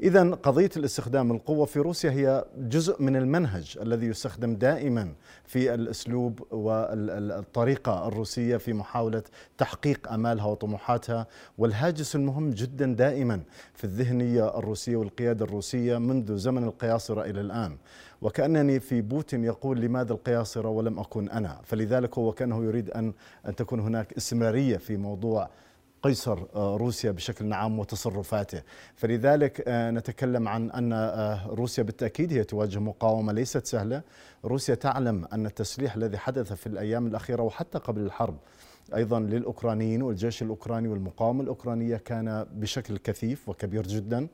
إذا 0.01 0.31
قضية 0.31 0.69
الاستخدام 0.77 1.31
القوة 1.31 1.65
في 1.65 1.79
روسيا 1.79 2.11
هي 2.11 2.45
جزء 2.57 3.01
من 3.01 3.15
المنهج 3.15 3.77
الذي 3.81 4.05
يستخدم 4.05 4.55
دائما 4.55 5.13
في 5.45 5.73
الأسلوب 5.73 6.47
والطريقة 6.51 8.07
الروسية 8.07 8.57
في 8.57 8.73
محاولة 8.73 9.23
تحقيق 9.57 10.11
أمالها 10.11 10.45
وطموحاتها 10.45 11.27
والهاجس 11.57 12.15
المهم 12.15 12.49
جدا 12.49 12.85
دائما 12.85 13.41
في 13.73 13.83
الذهنية 13.83 14.57
الروسية 14.59 14.95
والقيادة 14.95 15.45
الروسية 15.45 15.97
منذ 15.97 16.37
زمن 16.37 16.63
القياصرة 16.63 17.21
إلى 17.21 17.41
الآن. 17.41 17.77
وكأنني 18.21 18.79
في 18.79 19.01
بوتين 19.01 19.43
يقول 19.43 19.81
لماذا 19.81 20.13
القياصرة 20.13 20.69
ولم 20.69 20.99
أكن 20.99 21.29
أنا؟ 21.29 21.59
فلذلك 21.63 22.17
هو 22.17 22.31
كأنه 22.31 22.63
يريد 22.63 22.89
أن 22.89 23.13
أن 23.47 23.55
تكون 23.55 23.79
هناك 23.79 24.13
استمرارية 24.13 24.77
في 24.77 24.97
موضوع 24.97 25.49
قيصر 26.03 26.39
آه، 26.55 26.77
روسيا 26.77 27.11
بشكل 27.11 27.53
عام 27.53 27.79
وتصرفاته. 27.79 28.61
فلذلك 28.95 29.63
آه، 29.67 29.91
نتكلم 29.91 30.47
عن 30.47 30.71
أن 30.71 30.93
آه، 30.93 31.47
روسيا 31.47 31.83
بالتأكيد 31.83 32.33
هي 32.33 32.43
تواجه 32.43 32.79
مقاومة 32.79 33.33
ليست 33.33 33.65
سهلة. 33.65 34.01
روسيا 34.45 34.75
تعلم 34.75 35.25
أن 35.33 35.45
التسليح 35.45 35.95
الذي 35.95 36.17
حدث 36.17 36.53
في 36.53 36.67
الأيام 36.67 37.07
الأخيرة 37.07 37.41
وحتى 37.41 37.77
قبل 37.77 38.01
الحرب 38.01 38.37
أيضا 38.95 39.19
للأوكرانيين 39.19 40.01
والجيش 40.01 40.41
الأوكراني 40.41 40.87
والمقاومة 40.87 41.43
الأوكرانية 41.43 41.97
كان 41.97 42.45
بشكل 42.53 42.97
كثيف 42.97 43.49
وكبير 43.49 43.87
جدا 43.87 44.27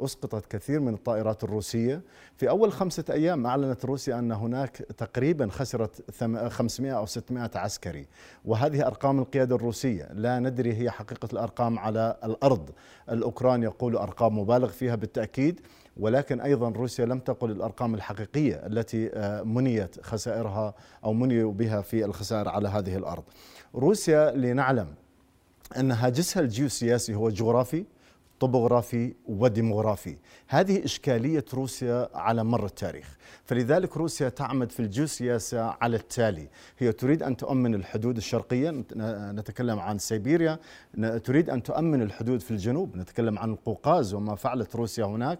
أسقطت 0.00 0.46
كثير 0.46 0.80
من 0.80 0.94
الطائرات 0.94 1.44
الروسية. 1.44 2.02
في 2.36 2.48
أول 2.50 2.72
خمسة 2.72 3.04
أيام 3.10 3.46
أعلنت 3.46 3.84
روسيا 3.84 4.18
أن 4.18 4.32
هناك 4.32 4.76
تقريبا 4.76 5.48
خسرت 5.48 6.10
500 6.48 6.92
أو 6.92 7.06
600 7.06 7.50
عسكري. 7.54 8.06
وهذه 8.44 8.86
أرقام 8.86 9.18
القيادة 9.18 9.56
الروسية. 9.56 10.08
لا 10.12 10.38
ندري 10.38 10.74
هي 10.74 10.90
حقيقة 10.90 11.28
الأرقام 11.32 11.78
على 11.78 12.16
الأرض. 12.24 12.70
الأوكران 13.10 13.62
يقول 13.62 13.96
أرقام 13.96 14.38
مبالغ 14.38 14.68
فيها 14.68 14.94
بالتأكيد. 14.94 15.60
ولكن 15.96 16.40
أيضا 16.40 16.68
روسيا 16.68 17.06
لم 17.06 17.18
تقل 17.18 17.50
الأرقام 17.50 17.94
الحقيقية 17.94 18.54
التي 18.54 19.10
آه، 19.14 19.42
منيت 19.42 20.00
خسائرها 20.02 20.74
أو 21.04 21.12
منيوا 21.12 21.52
بها 21.52 21.80
في 21.80 22.04
الخسائر 22.04 22.48
على 22.48 22.68
هذه 22.68 22.96
الأرض. 22.96 23.22
روسيا 23.74 24.30
لنعلم 24.30 24.94
ان 25.76 25.92
هاجسها 25.92 26.40
الجيوسياسي 26.40 27.14
هو 27.14 27.30
جغرافي 27.30 27.84
طبوغرافي 28.40 29.14
وديموغرافي. 29.28 30.16
هذه 30.48 30.84
إشكالية 30.84 31.44
روسيا 31.54 32.08
على 32.14 32.44
مر 32.44 32.66
التاريخ. 32.66 33.16
فلذلك 33.44 33.96
روسيا 33.96 34.28
تعمد 34.28 34.72
في 34.72 34.80
الجيوسياسة 34.80 35.62
على 35.62 35.96
التالي. 35.96 36.48
هي 36.78 36.92
تريد 36.92 37.22
أن 37.22 37.36
تؤمن 37.36 37.74
الحدود 37.74 38.16
الشرقية 38.16 38.84
نتكلم 39.32 39.78
عن 39.78 39.98
سيبيريا. 39.98 40.58
تريد 41.24 41.50
أن 41.50 41.62
تؤمن 41.62 42.02
الحدود 42.02 42.40
في 42.40 42.50
الجنوب 42.50 42.96
نتكلم 42.96 43.38
عن 43.38 43.50
القوقاز 43.50 44.14
وما 44.14 44.34
فعلت 44.34 44.76
روسيا 44.76 45.04
هناك. 45.04 45.38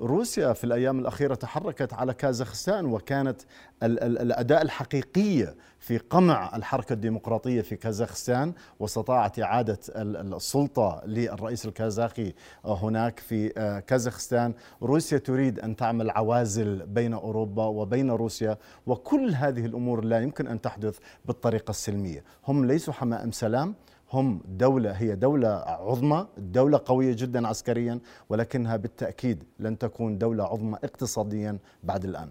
روسيا 0.00 0.52
في 0.52 0.64
الأيام 0.64 0.98
الأخيرة 0.98 1.34
تحركت 1.34 1.92
على 1.94 2.14
كازاخستان 2.14 2.86
وكانت 2.86 3.40
الأداء 3.82 4.62
الحقيقية 4.62 5.54
في 5.78 5.98
قمع 5.98 6.56
الحركة 6.56 6.92
الديمقراطية 6.92 7.60
في 7.60 7.76
كازاخستان 7.76 8.52
واستطاعت 8.80 9.40
إعادة 9.40 9.78
السلطة 9.96 11.02
للرئيس 11.06 11.66
الكازاخي 11.66 12.34
هناك 12.64 13.18
في 13.18 13.52
آه، 13.56 13.80
كازاخستان. 13.80 14.54
روسيا 14.82 15.18
تريد 15.18 15.60
أن 15.60 15.76
تعمل 15.76 16.10
عوازل 16.10 16.86
بين 16.86 17.14
أوروبا 17.14 17.64
وبين 17.64 18.10
روسيا 18.10 18.58
وكل 18.86 19.34
هذه 19.34 19.66
الأمور 19.66 20.04
لا 20.04 20.20
يمكن 20.20 20.46
أن 20.46 20.60
تحدث 20.60 20.98
بالطريقة 21.24 21.70
السلمية. 21.70 22.24
هم 22.48 22.64
ليسوا 22.64 22.94
حمائم 22.94 23.32
سلام 23.32 23.74
هم 24.12 24.40
دولة 24.48 24.90
هي 24.90 25.14
دولة 25.14 25.48
عظمى 25.48 26.26
دولة 26.38 26.80
قوية 26.84 27.16
جدا 27.18 27.48
عسكريا 27.48 28.00
ولكنها 28.28 28.76
بالتأكيد 28.76 29.44
لن 29.58 29.78
تكون 29.78 30.18
دولة 30.18 30.44
عظمى 30.44 30.78
اقتصاديا 30.84 31.58
بعد 31.82 32.04
الآن. 32.04 32.30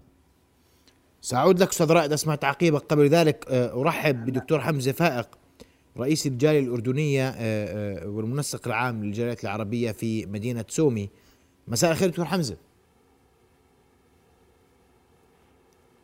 سأعود 1.20 1.60
لك 1.62 1.68
أستاذ 1.68 1.92
رائد 1.92 2.12
أسمع 2.12 2.34
تعقيبك. 2.34 2.82
قبل 2.82 3.08
ذلك 3.08 3.46
آه، 3.48 3.80
أرحب 3.80 4.24
بدكتور 4.24 4.60
حمزة 4.60 4.92
فائق 4.92 5.28
رئيس 5.98 6.26
الجالية 6.26 6.60
الأردنية 6.60 7.28
آه، 7.28 7.34
آه، 7.36 8.08
والمنسق 8.08 8.66
العام 8.66 9.04
للجاليات 9.04 9.44
العربية 9.44 9.92
في 9.92 10.26
مدينة 10.26 10.64
سومي. 10.68 11.10
مساء 11.68 11.90
الخير 11.90 12.08
دكتور 12.08 12.24
حمزة. 12.24 12.56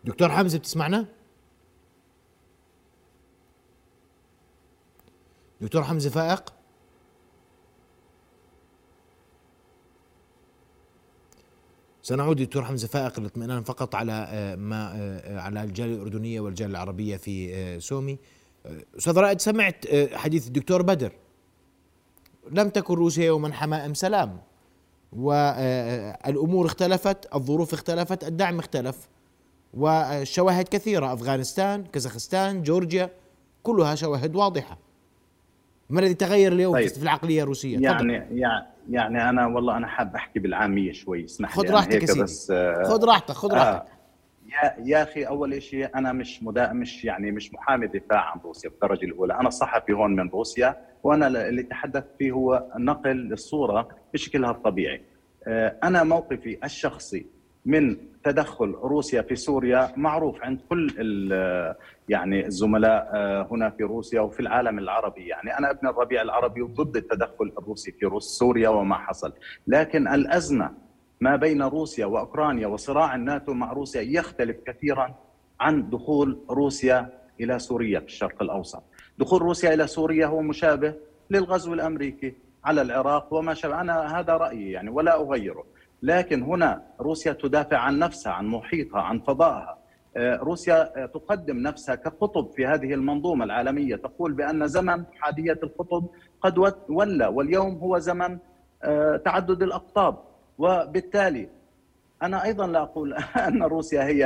دكتور 0.05 0.29
حمزة 0.29 0.59
بتسمعنا؟ 0.59 1.07
دكتور 5.61 5.83
حمزة 5.83 6.11
فائق. 6.11 6.55
سنعود 12.03 12.37
دكتور 12.37 12.65
حمزة 12.65 12.88
فائق 12.88 13.21
للاطمئنان 13.21 13.62
فقط 13.62 13.95
على 13.95 14.27
آه، 14.31 14.55
ما 14.57 14.93
آه، 14.97 15.41
على 15.41 15.62
الجالية 15.62 15.95
الأردنية 15.95 16.41
والجالية 16.41 16.73
العربية 16.73 17.17
في 17.17 17.55
آه، 17.55 17.79
سومي. 17.79 18.19
أستاذ 18.99 19.19
رائد 19.19 19.41
سمعت 19.41 19.85
حديث 20.12 20.47
الدكتور 20.47 20.83
بدر. 20.83 21.12
لم 22.50 22.69
تكن 22.69 22.95
روسيا 22.95 23.25
يوما 23.27 23.53
حمائم 23.53 23.95
سلام. 23.95 24.41
والأمور 25.12 26.67
اختلفت 26.67 27.35
الظروف 27.35 27.75
اختلفت 27.75 28.25
الدعم 28.25 28.59
اختلف 28.59 29.09
وشواهد 29.75 30.69
كثيرة. 30.69 31.12
أفغانستان 31.12 31.85
كازاخستان 31.85 32.62
جورجيا 32.62 33.11
كلها 33.62 33.95
شواهد 33.95 34.37
واضحة. 34.37 34.88
ما 35.90 36.00
الذي 36.00 36.14
تغير 36.14 36.52
اليوم 36.52 36.75
طيب. 36.75 36.88
في 36.88 37.02
العقلية 37.02 37.42
الروسية؟ 37.42 37.78
يعني 37.78 38.12
يعني 38.12 38.66
يعني 38.90 39.28
أنا 39.28 39.47
والله 39.47 39.76
أنا 39.76 39.87
حاب 39.87 40.14
أحكي 40.14 40.38
بالعامية 40.38 40.92
شوي 40.92 41.25
اسمح 41.25 41.49
لي 41.49 41.54
خذ 41.64 41.73
راحتك 41.73 42.09
يا 42.09 42.23
بس 42.23 42.50
آه 42.50 42.83
خذ 42.83 43.04
راحتك 43.04 43.30
خذ 43.35 43.52
راحتك. 43.52 43.87
آه 43.87 43.99
يا 44.49 44.75
يا 44.85 45.02
أخي 45.02 45.23
أول 45.25 45.62
شيء 45.62 45.88
أنا 45.95 46.12
مش 46.12 46.42
مدا 46.42 46.73
مش 46.73 47.04
يعني 47.04 47.30
مش 47.30 47.54
محامي 47.54 47.87
دفاع 47.87 48.30
عن 48.30 48.40
روسيا 48.45 48.71
بالدرجة 48.71 49.04
الأولى 49.04 49.35
أنا 49.35 49.50
صحفي 49.50 49.92
هون 49.92 50.16
من 50.16 50.28
روسيا 50.28 50.76
وأنا 51.02 51.26
اللي 51.26 51.62
تحدثت 51.62 52.14
فيه 52.18 52.33
هو 52.33 52.66
نقل 52.78 53.33
الصورة 53.33 53.88
بشكلها 54.14 54.50
الطبيعي. 54.50 55.02
آه 55.47 55.76
أنا 55.85 56.02
موقفي 56.04 56.59
الشخصي 56.64 57.26
من 57.69 57.97
تدخل 58.25 58.71
روسيا 58.71 59.23
في 59.23 59.37
سوريا 59.37 59.93
معروف 59.97 60.43
عند 60.43 60.61
كل 60.69 60.91
يعني 62.09 62.47
الزملاء 62.47 63.11
آه، 63.15 63.49
هنا 63.51 63.71
في 63.71 63.83
روسيا 63.83 64.21
وفي 64.21 64.41
العالم 64.41 64.79
العربي. 64.79 65.27
يعني 65.27 65.59
أنا 65.59 65.71
ابن 65.71 65.89
الربيع 65.89 66.23
العربي 66.23 66.63
وضد 66.63 66.97
التدخل 66.97 67.53
الروسي 67.59 67.93
في 67.93 68.11
سوريا 68.19 68.69
وما 68.69 68.95
حصل. 68.99 69.33
لكن 69.67 70.09
الأزمة 70.09 70.71
ما 71.21 71.37
بين 71.37 71.63
روسيا 71.63 72.07
وأوكرانيا 72.07 72.67
وصراع 72.67 73.15
الناتو 73.15 73.53
مع 73.53 73.73
روسيا 73.73 74.03
يختلف 74.03 74.57
كثيرا 74.67 75.15
عن 75.61 75.91
دخول 75.91 76.39
روسيا 76.51 77.09
إلى 77.41 77.59
سوريا 77.59 78.01
في 78.01 78.07
الشرق 78.07 78.43
الأوسط. 78.43 78.83
دخول 79.19 79.43
روسيا 79.43 79.75
إلى 79.75 79.87
سوريا 79.87 80.27
هو 80.27 80.43
مشابه 80.43 80.95
للغزو 81.31 81.75
الأمريكي 81.75 82.35
على 82.65 82.83
العراق 82.83 83.35
وما 83.35 83.55
شابه. 83.55 83.81
أنا 83.81 84.21
هذا 84.21 84.33
رأيي 84.37 84.71
يعني 84.73 84.91
ولا 84.91 85.21
أغيره. 85.21 85.65
لكن 86.02 86.43
هنا 86.43 86.83
روسيا 87.00 87.33
تدافع 87.33 87.78
عن 87.78 87.99
نفسها 87.99 88.33
عن 88.33 88.47
محيطها 88.47 89.00
عن 89.00 89.21
فضائها. 89.21 89.78
آه، 90.17 90.37
روسيا 90.37 91.02
آه، 91.02 91.07
تقدم 91.07 91.57
نفسها 91.57 91.95
كقطب 91.95 92.50
في 92.57 92.67
هذه 92.67 92.95
المنظومة 92.95 93.45
العالمية. 93.45 93.97
تقول 93.97 94.33
بأن 94.33 94.69
زمن 94.69 95.05
حادية 95.21 95.59
القطب 95.62 96.07
قد 96.40 96.59
ولى 96.88 97.26
واليوم 97.26 97.75
هو 97.78 97.99
زمن 97.99 98.38
آه، 98.83 99.17
تعدد 99.17 99.62
الأقطاب. 99.62 100.19
وبالتالي 100.59 101.49
أنا 102.23 102.45
أيضا 102.45 102.67
لا 102.67 102.83
أقول 102.83 103.14
أن 103.49 103.62
روسيا 103.62 104.05
هي 104.05 104.21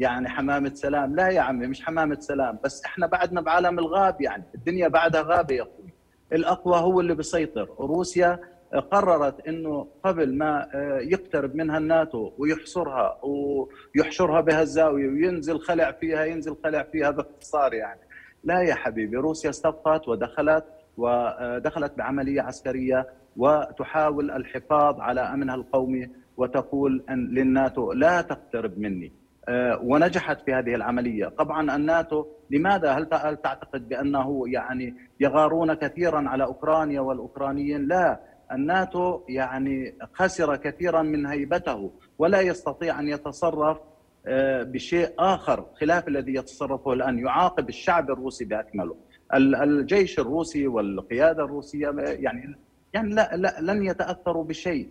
يعني 0.00 0.28
حمامة 0.28 0.74
سلام. 0.74 1.16
لا 1.16 1.28
يا 1.28 1.40
عمي 1.40 1.66
مش 1.66 1.82
حمامة 1.84 2.20
سلام 2.20 2.58
بس 2.64 2.84
إحنا 2.84 3.06
بعدنا 3.06 3.40
بعالم 3.40 3.78
الغاب 3.78 4.20
يعني. 4.20 4.44
الدنيا 4.54 4.88
بعدها 4.88 5.22
غابة 5.22 5.54
يا 5.54 5.62
أخوي. 5.62 5.94
الأقوى 6.32 6.76
هو 6.76 7.00
اللي 7.00 7.14
بيسيطر. 7.14 7.68
روسيا 7.80 8.38
قررت 8.80 9.48
إنه 9.48 9.88
قبل 10.04 10.38
ما 10.38 10.68
آه، 10.74 10.98
يقترب 10.98 11.54
منها 11.54 11.78
الناتو 11.78 12.32
ويحصرها 12.38 13.20
ويحشرها 13.22 14.40
بها 14.40 14.62
الزاوية 14.62 15.08
وينزل 15.08 15.58
خلع 15.58 15.92
فيها 15.92 16.24
ينزل 16.24 16.56
خلع 16.64 16.82
فيها 16.82 17.10
باختصار 17.10 17.74
يعني. 17.74 18.00
لا 18.44 18.60
يا 18.62 18.74
حبيبي 18.74 19.16
روسيا 19.16 19.50
استبقت 19.50 20.08
ودخلت 20.08 20.64
ودخلت 20.96 21.92
بعملية 21.98 22.42
عسكرية 22.42 23.06
وتحاول 23.36 24.30
الحفاظ 24.30 25.00
على 25.00 25.20
أمنها 25.20 25.54
القومي 25.54 26.10
وتقول 26.36 27.04
أن 27.10 27.28
للناتو 27.28 27.92
لا 27.92 28.22
تقترب 28.22 28.78
مني. 28.78 29.12
آه، 29.48 29.80
ونجحت 29.82 30.40
في 30.40 30.52
هذه 30.52 30.74
العملية، 30.74 31.26
طبعا 31.26 31.76
الناتو 31.76 32.26
لماذا؟ 32.50 32.92
هل 32.92 33.06
تعتقد 33.36 33.88
بأنه 33.88 34.42
يعني 34.46 34.94
يغارون 35.20 35.74
كثيرا 35.74 36.28
على 36.28 36.44
أوكرانيا 36.44 37.00
والأوكرانيين؟ 37.00 37.86
لا، 37.88 38.20
الناتو 38.52 39.20
يعني 39.28 39.94
خسر 40.12 40.56
كثيرا 40.56 41.02
من 41.02 41.26
هيبته 41.26 41.90
ولا 42.18 42.40
يستطيع 42.40 43.00
أن 43.00 43.08
يتصرف 43.08 43.78
آه، 44.26 44.62
بشيء 44.62 45.12
آخر 45.18 45.66
خلاف 45.80 46.08
الذي 46.08 46.34
يتصرفه 46.34 46.92
الآن 46.92 47.18
يعاقب 47.18 47.68
الشعب 47.68 48.10
الروسي 48.10 48.44
بأكمله. 48.44 48.96
الجيش 49.34 50.18
الروسي 50.18 50.66
والقيادة 50.66 51.44
الروسية 51.44 51.88
يعني 51.98 52.56
يعني 52.94 53.14
لا, 53.14 53.36
لا 53.36 53.56
لن 53.60 53.82
يتأثروا 53.86 54.44
بشيء. 54.44 54.88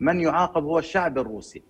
من 0.00 0.20
يعاقب 0.20 0.64
هو 0.64 0.78
الشعب 0.78 1.18
الروسي. 1.18 1.62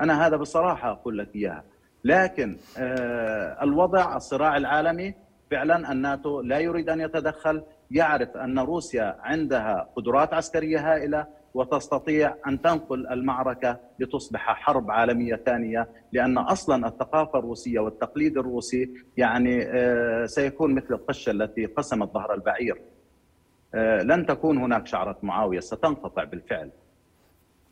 أنا 0.00 0.26
هذا 0.26 0.36
بصراحة 0.36 0.90
أقول 0.90 1.18
لك 1.18 1.36
إياها. 1.36 1.64
لكن 2.04 2.56
آه، 2.78 3.62
الوضع 3.64 4.16
الصراع 4.16 4.56
العالمي 4.56 5.14
فعلا 5.50 5.92
الناتو 5.92 6.40
لا 6.40 6.58
يريد 6.58 6.88
أن 6.88 7.00
يتدخل. 7.00 7.62
يعرف 7.90 8.36
أن 8.36 8.58
روسيا 8.58 9.16
عندها 9.20 9.88
قدرات 9.96 10.34
عسكرية 10.34 10.92
هائلة 10.92 11.26
وتستطيع 11.54 12.34
أن 12.46 12.62
تنقل 12.62 13.06
المعركة 13.06 13.80
لتصبح 13.98 14.40
حرب 14.40 14.90
عالمية 14.90 15.36
ثانية 15.36 15.88
لأن 16.12 16.38
أصلا 16.38 16.88
الثقافة 16.88 17.38
الروسية 17.38 17.80
والتقليد 17.80 18.38
الروسي 18.38 18.90
يعني 19.16 19.62
آه، 19.62 20.26
سيكون 20.26 20.74
مثل 20.74 20.94
القشة 20.94 21.30
التي 21.30 21.66
قسمت 21.66 22.12
ظهر 22.12 22.34
البعير. 22.34 22.80
آه، 23.74 24.02
لن 24.02 24.26
تكون 24.26 24.58
هناك 24.58 24.86
شعرة 24.86 25.18
معاوية 25.22 25.60
ستنقطع 25.60 26.24
بالفعل. 26.24 26.70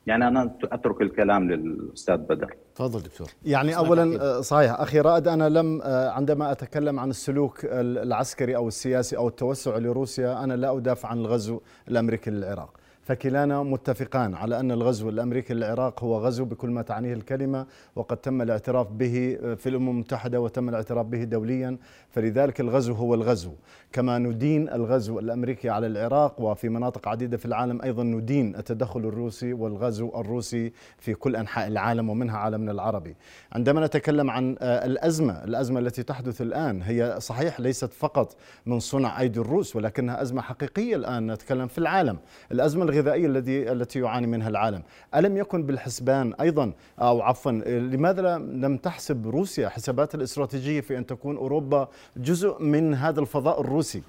يعني 0.07 0.29
أنا 0.29 0.55
أترك 0.65 1.03
الكلام 1.03 1.51
للأستاذ 1.51 2.17
بدر. 2.17 2.55
تفضل 2.75 3.01
دكتور. 3.03 3.29
يعني 3.45 3.77
اولا 3.77 4.23
آه، 4.23 4.41
صحيح. 4.41 4.81
أخي 4.81 5.01
رائد 5.01 5.29
أنا 5.29 5.49
لم 5.49 5.83
آه، 5.83 6.11
عندما 6.11 6.53
أتكلم 6.53 7.01
عن 7.01 7.11
السلوك 7.11 7.61
العسكري 7.65 8.57
أو 8.57 8.69
السياسي 8.69 9.17
أو 9.17 9.29
التوسع 9.29 9.77
لروسيا 9.79 10.45
أنا 10.45 10.55
لا 10.55 10.77
أدافع 10.77 11.09
عن 11.09 11.19
الغزو 11.19 11.61
الامريكي 11.89 12.31
للعراق 12.31 12.71
فكلانا 13.05 13.63
متفقان 13.63 14.35
على 14.35 14.61
أن 14.61 14.73
الغزو 14.73 15.09
الأمريكي 15.09 15.55
للعراق 15.55 16.05
هو 16.05 16.19
غزو 16.19 16.45
بكل 16.45 16.71
ما 16.71 16.83
تعنيه 16.83 17.13
الكلمة 17.13 17.67
وقد 17.97 18.17
تم 18.17 18.43
الاعتراف 18.43 18.93
به 18.93 19.39
في 19.57 19.69
الأمم 19.69 19.89
المتحدة 19.89 20.41
وتم 20.41 20.69
الاعتراف 20.69 21.07
به 21.07 21.25
دوليا 21.25 21.79
فلذلك 22.11 22.61
الغزو 22.61 22.95
هو 22.95 23.15
الغزو. 23.15 23.53
كما 23.93 24.19
ندين 24.19 24.69
الغزو 24.69 25.19
الأمريكي 25.19 25.71
على 25.71 25.87
العراق 25.87 26.41
وفي 26.41 26.69
مناطق 26.69 27.09
عديدة 27.09 27.37
في 27.37 27.47
العالم 27.47 27.83
أيضا 27.83 28.03
ندين 28.03 28.57
التدخل 28.57 29.01
الروسي 29.01 29.53
والغزو 29.53 30.21
الروسي 30.21 30.73
في 30.99 31.15
كل 31.15 31.37
أنحاء 31.37 31.69
العالم 31.69 32.11
ومنها 32.11 32.39
عالمنا 32.39 32.73
العربي. 32.73 33.17
عندما 33.53 33.87
نتكلم 33.87 34.31
عن 34.31 34.57
آه، 34.61 34.87
الأزمة 34.87 35.45
الأزمة 35.45 35.81
التي 35.81 36.03
تحدث 36.03 36.43
الآن 36.43 36.83
هي 36.83 37.17
صحيح 37.19 37.61
ليست 37.61 37.93
فقط 37.93 38.37
من 38.67 38.81
صنع 38.81 39.21
أيدي 39.21 39.41
الروس 39.41 39.77
ولكنها 39.77 40.23
أزمة 40.23 40.43
حقيقية 40.43 40.97
الآن. 40.97 41.33
نتكلم 41.33 41.67
في 41.67 41.79
العالم. 41.79 42.19
الأزمة 42.53 42.85
الغذائية 42.95 43.27
الذي 43.27 43.73
التي 43.73 43.99
يعاني 44.01 44.27
منها 44.27 44.49
العالم. 44.49 44.83
ألم 45.15 45.37
يكن 45.37 45.63
بالحسبان 45.63 46.35
أيضا؟ 46.41 46.73
أو 46.99 47.23
عفوا 47.23 47.53
لماذا 47.93 48.39
لم 48.39 48.77
تحسب 48.77 49.29
روسيا 49.29 49.69
حسابات 49.69 50.15
الاستراتيجية 50.15 50.81
في 50.81 50.99
أن 50.99 51.07
تكون 51.07 51.37
أوروبا 51.37 51.89
جزء 52.17 52.63
من 52.63 52.95
هذا 52.95 53.21
الفضاء 53.21 53.61
الروسي؟ 53.61 54.03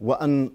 وأن 0.00 0.50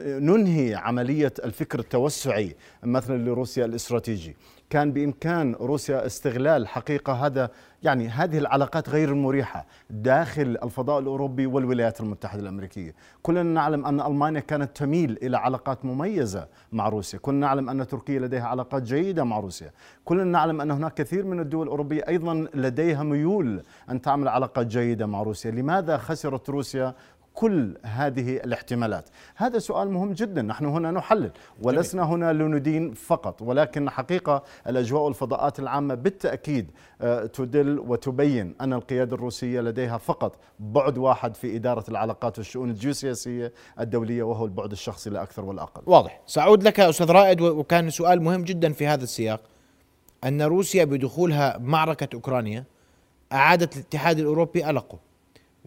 ننهي 0.00 0.74
عملية 0.74 1.32
الفكر 1.44 1.78
التوسعي 1.78 2.56
مثلا 2.82 3.24
لروسيا 3.24 3.64
الإستراتيجي. 3.64 4.36
كان 4.70 4.92
بإمكان 4.92 5.54
روسيا 5.54 6.06
استغلال 6.06 6.68
حقيقة 6.68 7.12
هذا 7.12 7.50
يعني 7.82 8.08
هذه 8.08 8.38
العلاقات 8.38 8.88
غير 8.88 9.08
المريحه 9.08 9.66
داخل 9.90 10.58
الفضاء 10.62 10.98
الأوروبي 10.98 11.46
والولايات 11.46 12.00
المتحدة 12.00 12.42
الأمريكية، 12.42 12.94
كلنا 13.22 13.42
نعلم 13.42 13.86
أن 13.86 14.00
ألمانيا 14.00 14.40
كانت 14.40 14.76
تميل 14.76 15.18
إلى 15.22 15.36
علاقات 15.36 15.84
مميزة 15.84 16.48
مع 16.72 16.88
روسيا، 16.88 17.18
كلنا 17.18 17.40
نعلم 17.46 17.70
أن 17.70 17.86
تركيا 17.86 18.20
لديها 18.20 18.46
علاقات 18.46 18.82
جيدة 18.82 19.24
مع 19.24 19.40
روسيا، 19.40 19.70
كلنا 20.04 20.24
نعلم 20.24 20.60
أن 20.60 20.70
هناك 20.70 20.94
كثير 20.94 21.24
من 21.24 21.40
الدول 21.40 21.62
الأوروبية 21.62 22.02
أيضا 22.08 22.48
لديها 22.54 23.02
ميول 23.02 23.62
أن 23.90 24.00
تعمل 24.02 24.28
علاقات 24.28 24.66
جيدة 24.66 25.06
مع 25.06 25.22
روسيا، 25.22 25.50
لماذا 25.50 25.96
خسرت 25.96 26.50
روسيا 26.50 26.94
كل 27.38 27.76
هذه 27.82 28.36
الاحتمالات. 28.36 29.08
هذا 29.36 29.58
سؤال 29.58 29.90
مهم 29.90 30.12
جدا 30.12 30.42
نحن 30.42 30.64
هنا 30.64 30.90
نحلل 30.90 31.30
ولسنا 31.62 32.02
هنا 32.02 32.32
لندين 32.32 32.94
فقط 32.94 33.42
ولكن 33.42 33.90
حقيقة 33.90 34.42
الأجواء 34.66 35.02
والفضاءات 35.02 35.58
العامة 35.58 35.94
بالتأكيد 35.94 36.70
آه، 37.00 37.26
تدل 37.26 37.78
وتبين 37.78 38.54
أن 38.60 38.72
القيادة 38.72 39.16
الروسية 39.16 39.60
لديها 39.60 39.98
فقط 39.98 40.36
بعد 40.60 40.98
واحد 40.98 41.34
في 41.34 41.56
إدارة 41.56 41.84
العلاقات 41.88 42.38
والشؤون 42.38 42.70
الجيوسياسية 42.70 43.52
الدولية 43.80 44.22
وهو 44.22 44.44
البعد 44.44 44.72
الشخصي 44.72 45.10
لا 45.10 45.22
أكثر 45.22 45.44
ولا 45.44 45.62
أقل. 45.62 45.82
واضح. 45.86 46.20
سأعود 46.26 46.62
لك 46.62 46.80
أستاذ 46.80 47.10
رائد 47.10 47.40
وكان 47.40 47.90
سؤال 47.90 48.22
مهم 48.22 48.44
جدا 48.44 48.72
في 48.72 48.86
هذا 48.86 49.04
السياق. 49.04 49.40
أن 50.24 50.42
روسيا 50.42 50.84
بدخولها 50.84 51.58
معركة 51.58 52.08
أوكرانيا 52.14 52.64
أعادت 53.32 53.76
الاتحاد 53.76 54.18
الأوروبي 54.18 54.70
ألقه 54.70 54.98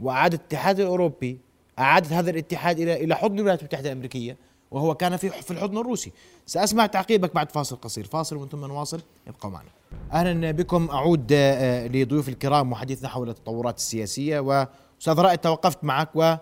وأعاد 0.01 0.33
الاتحاد 0.33 0.79
الأوروبي 0.79 1.50
أعادت 1.81 2.13
هذا 2.13 2.29
الاتحاد 2.29 2.79
إلى 2.79 3.03
إلى 3.03 3.15
حضن 3.15 3.35
الولايات 3.35 3.59
المتحدة 3.59 3.91
الأمريكية 3.91 4.37
وهو 4.71 4.95
كان 4.95 5.17
في 5.17 5.29
في 5.29 5.51
الحضن 5.51 5.77
الروسي. 5.77 6.11
سأسمع 6.45 6.85
تعقيبك 6.85 7.35
بعد 7.35 7.51
فاصل 7.51 7.75
قصير. 7.75 8.05
فاصل 8.05 8.35
ومن 8.35 8.49
ثم 8.49 8.65
نواصل 8.65 9.01
ابقوا 9.27 9.51
معنا. 9.51 9.69
أهلا 10.13 10.51
بكم. 10.51 10.89
أعود 10.89 11.27
آه، 11.31 11.87
لضيوف 11.87 12.29
الكرام 12.29 12.71
وحديثنا 12.71 13.09
حول 13.09 13.29
التطورات 13.29 13.77
السياسية 13.77 14.39
وأستاذ 14.39 15.19
رائد 15.19 15.37
توقفت 15.37 15.83
معك 15.83 16.15
وهذه 16.15 16.41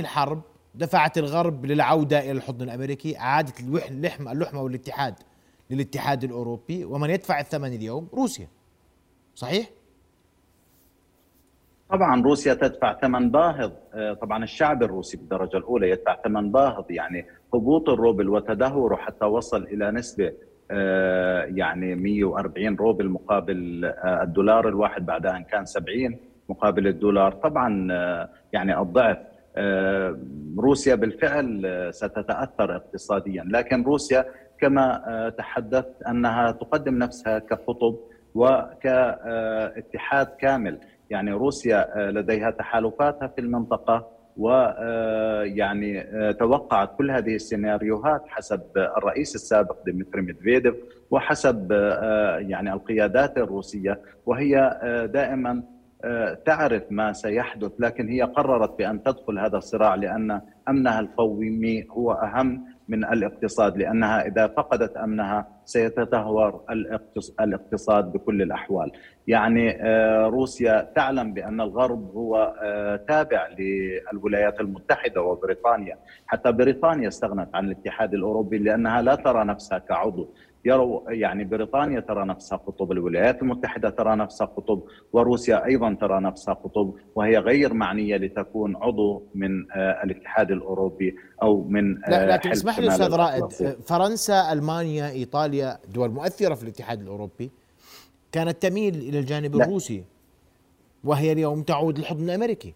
الحرب 0.00 0.42
دفعت 0.74 1.18
الغرب 1.18 1.66
للعودة 1.66 2.18
إلى 2.18 2.32
الحضن 2.32 2.62
الأمريكي 2.62 3.18
أعادت 3.18 3.60
اللحمة 3.60 4.32
اللحمة 4.32 4.62
والاتحاد 4.62 5.14
للاتحاد 5.70 6.24
الأوروبي 6.24 6.84
ومن 6.84 7.10
يدفع 7.10 7.40
الثمن 7.40 7.72
اليوم؟ 7.72 8.08
روسيا. 8.14 8.48
صحيح؟ 9.34 9.70
طبعا 11.92 12.22
روسيا 12.22 12.54
تدفع 12.54 12.94
ثمن 12.94 13.30
باهظ. 13.30 13.72
آه، 13.94 14.12
طبعا 14.12 14.44
الشعب 14.44 14.82
الروسي 14.82 15.16
بالدرجة 15.16 15.56
الأولى 15.56 15.90
يدفع 15.90 16.16
ثمن 16.24 16.52
باهظ 16.52 16.84
يعني 16.90 17.26
هبوط 17.54 17.88
الروبل 17.88 18.28
وتدهوره 18.28 18.96
حتى 18.96 19.24
وصل 19.24 19.62
إلى 19.62 19.90
نسبة 19.90 20.32
آه، 20.70 21.42
يعني 21.42 21.94
140 21.94 22.76
روبل 22.76 23.08
مقابل 23.08 23.84
آه، 23.84 24.22
الدولار 24.22 24.68
الواحد 24.68 25.06
بعد 25.06 25.26
إن 25.26 25.44
كان 25.44 25.64
70 25.64 26.16
مقابل 26.48 26.86
الدولار. 26.86 27.32
طبعا 27.32 27.88
يعني 28.52 28.80
الضعف 28.80 29.18
روسيا 30.58 30.94
بالفعل 30.94 31.88
ستتأثر 31.90 32.76
اقتصاديا. 32.76 33.44
لكن 33.50 33.82
روسيا 33.82 34.24
كما 34.60 35.32
تحدثت 35.38 36.02
أنها 36.08 36.52
تقدم 36.52 36.98
نفسها 36.98 37.38
كقطب 37.38 37.96
وكاتحاد 38.34 40.26
كامل. 40.26 40.78
يعني 41.10 41.32
روسيا 41.32 41.98
آه، 41.98 42.10
لديها 42.10 42.50
تحالفاتها 42.50 43.28
في 43.28 43.40
المنطقة 43.40 44.08
ويعني 44.36 46.00
آه، 46.00 46.28
آه، 46.28 46.32
توقعت 46.32 46.96
كل 46.98 47.10
هذه 47.10 47.34
السيناريوهات 47.34 48.22
حسب 48.28 48.62
الرئيس 48.76 49.34
السابق 49.34 49.76
ديمتري 49.84 50.22
ميدفيديف 50.22 50.74
وحسب 51.10 51.72
يعني 52.38 52.72
القيادات 52.72 53.38
الروسية. 53.38 54.00
وهي 54.26 54.80
دائما 55.12 55.62
تعرف 56.46 56.82
ما 56.90 57.12
سيحدث 57.12 57.72
لكن 57.78 58.08
هي 58.08 58.22
قررت 58.22 58.78
بأن 58.78 59.02
تدخل 59.02 59.38
هذا 59.38 59.58
الصراع 59.58 59.94
لأن 59.94 60.40
أمنها 60.68 61.00
القومي 61.00 61.86
هو 61.90 62.12
أهم. 62.12 62.64
من 62.90 63.04
الاقتصاد 63.04 63.78
لأنها 63.78 64.26
إذا 64.26 64.46
فقدت 64.46 64.96
أمنها 64.96 65.48
سيتدهور 65.64 66.64
الاقتصاد 67.40 68.12
بكل 68.12 68.42
الأحوال. 68.42 68.92
يعني 69.26 69.82
آه، 69.82 70.26
روسيا 70.26 70.92
تعلم 70.96 71.34
بأن 71.34 71.60
الغرب 71.60 72.10
هو 72.14 72.54
آه، 72.62 72.96
تابع 72.96 73.48
للولايات 73.58 74.60
المتحدة 74.60 75.22
وبريطانيا، 75.22 75.98
حتى 76.26 76.52
بريطانيا 76.52 77.08
استغنت 77.08 77.48
عن 77.54 77.64
الاتحاد 77.64 78.14
الأوروبي 78.14 78.58
لأنها 78.58 79.02
لا 79.02 79.14
ترى 79.14 79.44
نفسها 79.44 79.78
كعضو 79.78 80.34
يروا 80.64 81.12
يعني 81.12 81.44
بريطانيا 81.44 82.00
ترى 82.00 82.24
نفسها 82.24 82.58
قطب 82.58 82.92
الولايات 82.92 83.42
المتحدة 83.42 83.90
ترى 83.90 84.16
نفسها 84.16 84.46
قطب 84.46 84.82
وروسيا 85.12 85.64
أيضا 85.64 85.94
ترى 85.94 86.20
نفسها 86.20 86.54
قطب 86.54 86.94
وهي 87.14 87.38
غير 87.38 87.74
معنية 87.74 88.16
لتكون 88.16 88.76
عضو 88.76 89.22
من 89.34 89.72
آه، 89.72 90.04
الاتحاد 90.04 90.50
الأوروبي 90.50 91.16
أو 91.42 91.64
من 91.64 91.94
لا 91.94 92.22
آه، 92.22 92.26
لكن 92.26 92.50
اسمح 92.50 92.78
لي 92.78 92.88
أستاذ 92.88 93.14
رائد 93.14 93.44
فرنسا 93.82 94.52
ألمانيا 94.52 95.10
إيطاليا 95.10 95.78
دول 95.88 96.10
مؤثرة 96.10 96.54
في 96.54 96.62
الاتحاد 96.62 97.00
الأوروبي 97.00 97.50
كانت 98.32 98.62
تميل 98.62 98.94
إلى 98.94 99.18
الجانب 99.18 99.56
لا. 99.56 99.64
الروسي 99.64 100.04
وهي 101.04 101.32
اليوم 101.32 101.62
تعود 101.62 101.98
للحضن 101.98 102.24
الأمريكي 102.24 102.74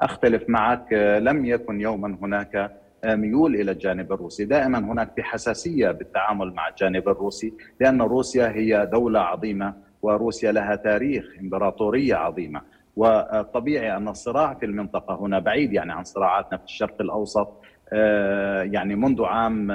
أختلف 0.00 0.48
معك 0.48 0.92
لم 1.22 1.44
يكن 1.44 1.80
يوما 1.80 2.18
هناك 2.22 2.80
ميول 3.14 3.54
إلى 3.54 3.70
الجانب 3.70 4.12
الروسي، 4.12 4.44
دائما 4.44 4.78
هناك 4.78 5.12
في 5.14 5.22
حساسيه 5.22 5.90
بالتعامل 5.90 6.52
مع 6.52 6.68
الجانب 6.68 7.08
الروسي 7.08 7.54
لأن 7.80 8.02
روسيا 8.02 8.48
هي 8.48 8.86
دولة 8.92 9.20
عظيمة 9.20 9.74
وروسيا 10.02 10.52
لها 10.52 10.76
تاريخ 10.76 11.24
إمبراطورية 11.40 12.14
عظيمة. 12.14 12.60
وطبيعي 12.96 13.96
أن 13.96 14.08
الصراع 14.08 14.54
في 14.54 14.66
المنطقة 14.66 15.14
هنا 15.14 15.38
بعيد 15.38 15.72
يعني 15.72 15.92
عن 15.92 16.04
صراعاتنا 16.04 16.58
في 16.58 16.64
الشرق 16.64 17.00
الأوسط 17.00 17.62
آه، 17.92 18.62
يعني 18.62 18.94
منذ 18.94 19.24
عام 19.24 19.70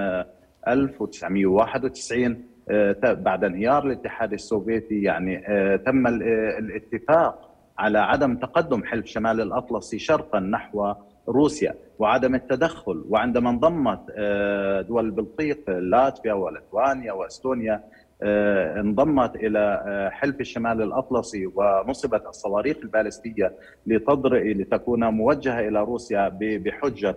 1991 0.68 2.46
آه، 2.70 2.96
بعد 3.04 3.44
انهيار 3.44 3.86
الاتحاد 3.86 4.34
السوفيتي 4.34 5.02
يعني 5.02 5.48
آه، 5.48 5.76
تم 5.76 6.08
الاتفاق 6.08 7.52
على 7.78 8.00
عدم 8.00 8.36
تقدم 8.36 8.84
حلف 8.84 9.06
شمال 9.06 9.42
الأطلسي 9.42 10.00
شرقا 10.00 10.40
نحو 10.40 10.94
روسيا 11.30 11.76
وعدم 12.00 12.36
التدخل 12.36 13.06
وعندما 13.10 13.50
انضمت 13.50 14.00
آه، 14.18 14.82
دول 14.82 15.06
البلطيق 15.06 15.70
لاتفيا 15.70 16.34
وليتوانيا 16.34 17.14
واستونيا 17.14 17.84
آه، 18.24 18.80
انضمت 18.80 19.36
إلى 19.36 19.84
آه، 19.88 20.10
حلف 20.10 20.40
الشمال 20.40 20.82
الأطلسي 20.82 21.46
ونصبت 21.56 22.26
الصواريخ 22.28 22.78
البالستية 22.84 23.54
لتضرئ 23.88 24.54
لتكون 24.54 25.06
موجهة 25.06 25.60
إلى 25.60 25.84
روسيا 25.84 26.30
بحجة 26.42 27.16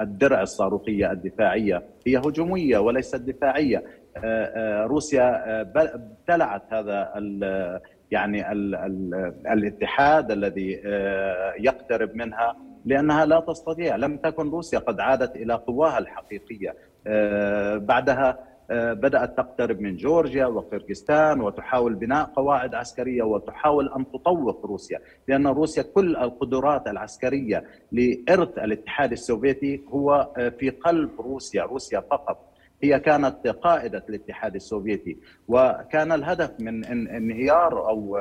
الدرع 0.00 0.42
الصاروخية 0.42 1.12
الدفاعية. 1.12 1.82
هي 2.06 2.16
هجومية 2.18 2.78
وليست 2.78 3.16
دفاعية. 3.16 3.84
روسيا 4.84 5.60
ابتلعت 5.94 6.62
هذا 6.70 7.12
يعني 8.10 8.52
ال 8.52 8.74
ال 8.74 9.34
الاتحاد 9.46 10.30
الذي 10.30 10.80
يقترب 11.58 12.14
منها 12.14 12.56
لأنها 12.86 13.24
لا 13.24 13.40
تستطيع. 13.40 13.96
لم 13.96 14.16
تكن 14.16 14.50
روسيا 14.50 14.78
قد 14.78 15.00
عادت 15.00 15.36
إلى 15.36 15.54
قواها 15.54 15.98
الحقيقية. 15.98 16.74
آه، 17.06 17.76
بعدها 17.76 18.38
آه، 18.70 18.92
بدأت 18.92 19.36
تقترب 19.36 19.80
من 19.80 19.96
جورجيا 19.96 20.46
وقرغيزستان 20.46 21.40
وتحاول 21.40 21.94
بناء 21.94 22.24
قواعد 22.24 22.74
عسكرية 22.74 23.22
وتحاول 23.22 23.92
أن 23.98 24.06
تطوق 24.10 24.66
روسيا 24.66 25.00
لأن 25.28 25.46
روسيا 25.46 25.82
كل 25.82 26.16
القدرات 26.16 26.86
العسكرية 26.86 27.64
لإرث 27.92 28.58
الاتحاد 28.58 29.12
السوفيتي 29.12 29.82
هو 29.88 30.28
آه، 30.38 30.48
في 30.48 30.70
قلب 30.70 31.20
روسيا 31.20 31.62
روسيا 31.62 32.00
فقط. 32.00 32.52
هي 32.82 33.00
كانت 33.00 33.46
قائدة 33.46 34.04
الاتحاد 34.08 34.54
السوفيتي. 34.54 35.16
وكان 35.48 36.12
الهدف 36.12 36.50
من 36.60 36.84
انهيار 37.08 37.88
أو 37.88 38.18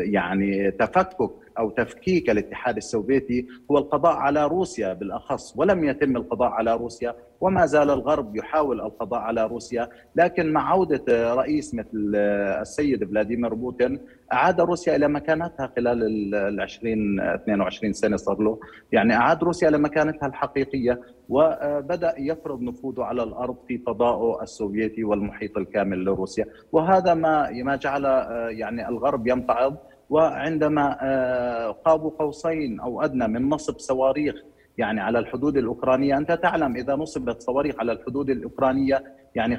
يعني 0.00 0.70
تفكك 0.70 1.30
أو 1.58 1.70
تفكيك 1.70 2.30
الاتحاد 2.30 2.76
السوفيتي 2.76 3.46
هو 3.70 3.78
القضاء 3.78 4.16
على 4.16 4.46
روسيا 4.46 4.92
بالأخص 4.92 5.54
ولم 5.56 5.84
يتم 5.84 6.16
القضاء 6.16 6.50
على 6.50 6.76
روسيا 6.76 7.14
وما 7.40 7.66
زال 7.66 7.90
الغرب 7.90 8.36
يحاول 8.36 8.80
القضاء 8.80 9.20
على 9.20 9.46
روسيا. 9.46 9.88
لكن 10.16 10.52
مع 10.52 10.70
عودة 10.70 11.34
رئيس 11.34 11.74
مثل 11.74 12.12
السيد 12.60 13.04
فلاديمير 13.04 13.54
بوتين 13.54 14.00
أعاد 14.32 14.60
روسيا 14.60 14.96
إلى 14.96 15.08
مكانتها 15.08 15.72
خلال 15.76 16.02
ال 16.34 16.60
20 16.60 17.20
22 17.20 17.92
سنة 17.92 18.16
صار 18.16 18.40
له. 18.42 18.58
يعني 18.92 19.14
أعاد 19.14 19.44
روسيا 19.44 19.68
إلى 19.68 19.78
مكانتها 19.78 20.26
الحقيقية 20.26 21.00
وبدأ 21.28 22.14
يفرض 22.18 22.60
نفوذه 22.60 23.02
على 23.02 23.22
الأرض 23.22 23.56
في 23.68 23.78
فضائه 23.78 24.42
السوفيتي 24.42 25.04
والمحيط 25.04 25.58
الكامل 25.58 26.04
لروسيا. 26.04 26.46
وهذا 26.72 27.14
ما 27.14 27.50
ما 27.50 27.76
جعل 27.76 28.04
يعني 28.50 28.88
الغرب 28.88 29.26
يمتعض 29.26 29.76
وعندما 30.10 30.98
آه، 31.02 31.70
قاب 31.70 32.00
قوسين 32.18 32.80
أو 32.80 33.02
أدنى 33.02 33.28
من 33.28 33.48
نصب 33.48 33.78
صواريخ 33.78 34.34
يعني 34.78 35.00
على 35.00 35.18
الحدود 35.18 35.56
الأوكرانية، 35.56 36.18
أنت 36.18 36.32
تعلم 36.32 36.76
إذا 36.76 36.96
نصبت 36.96 37.42
صواريخ 37.42 37.74
على 37.78 37.92
الحدود 37.92 38.30
الأوكرانية 38.30 39.04
يعني 39.34 39.56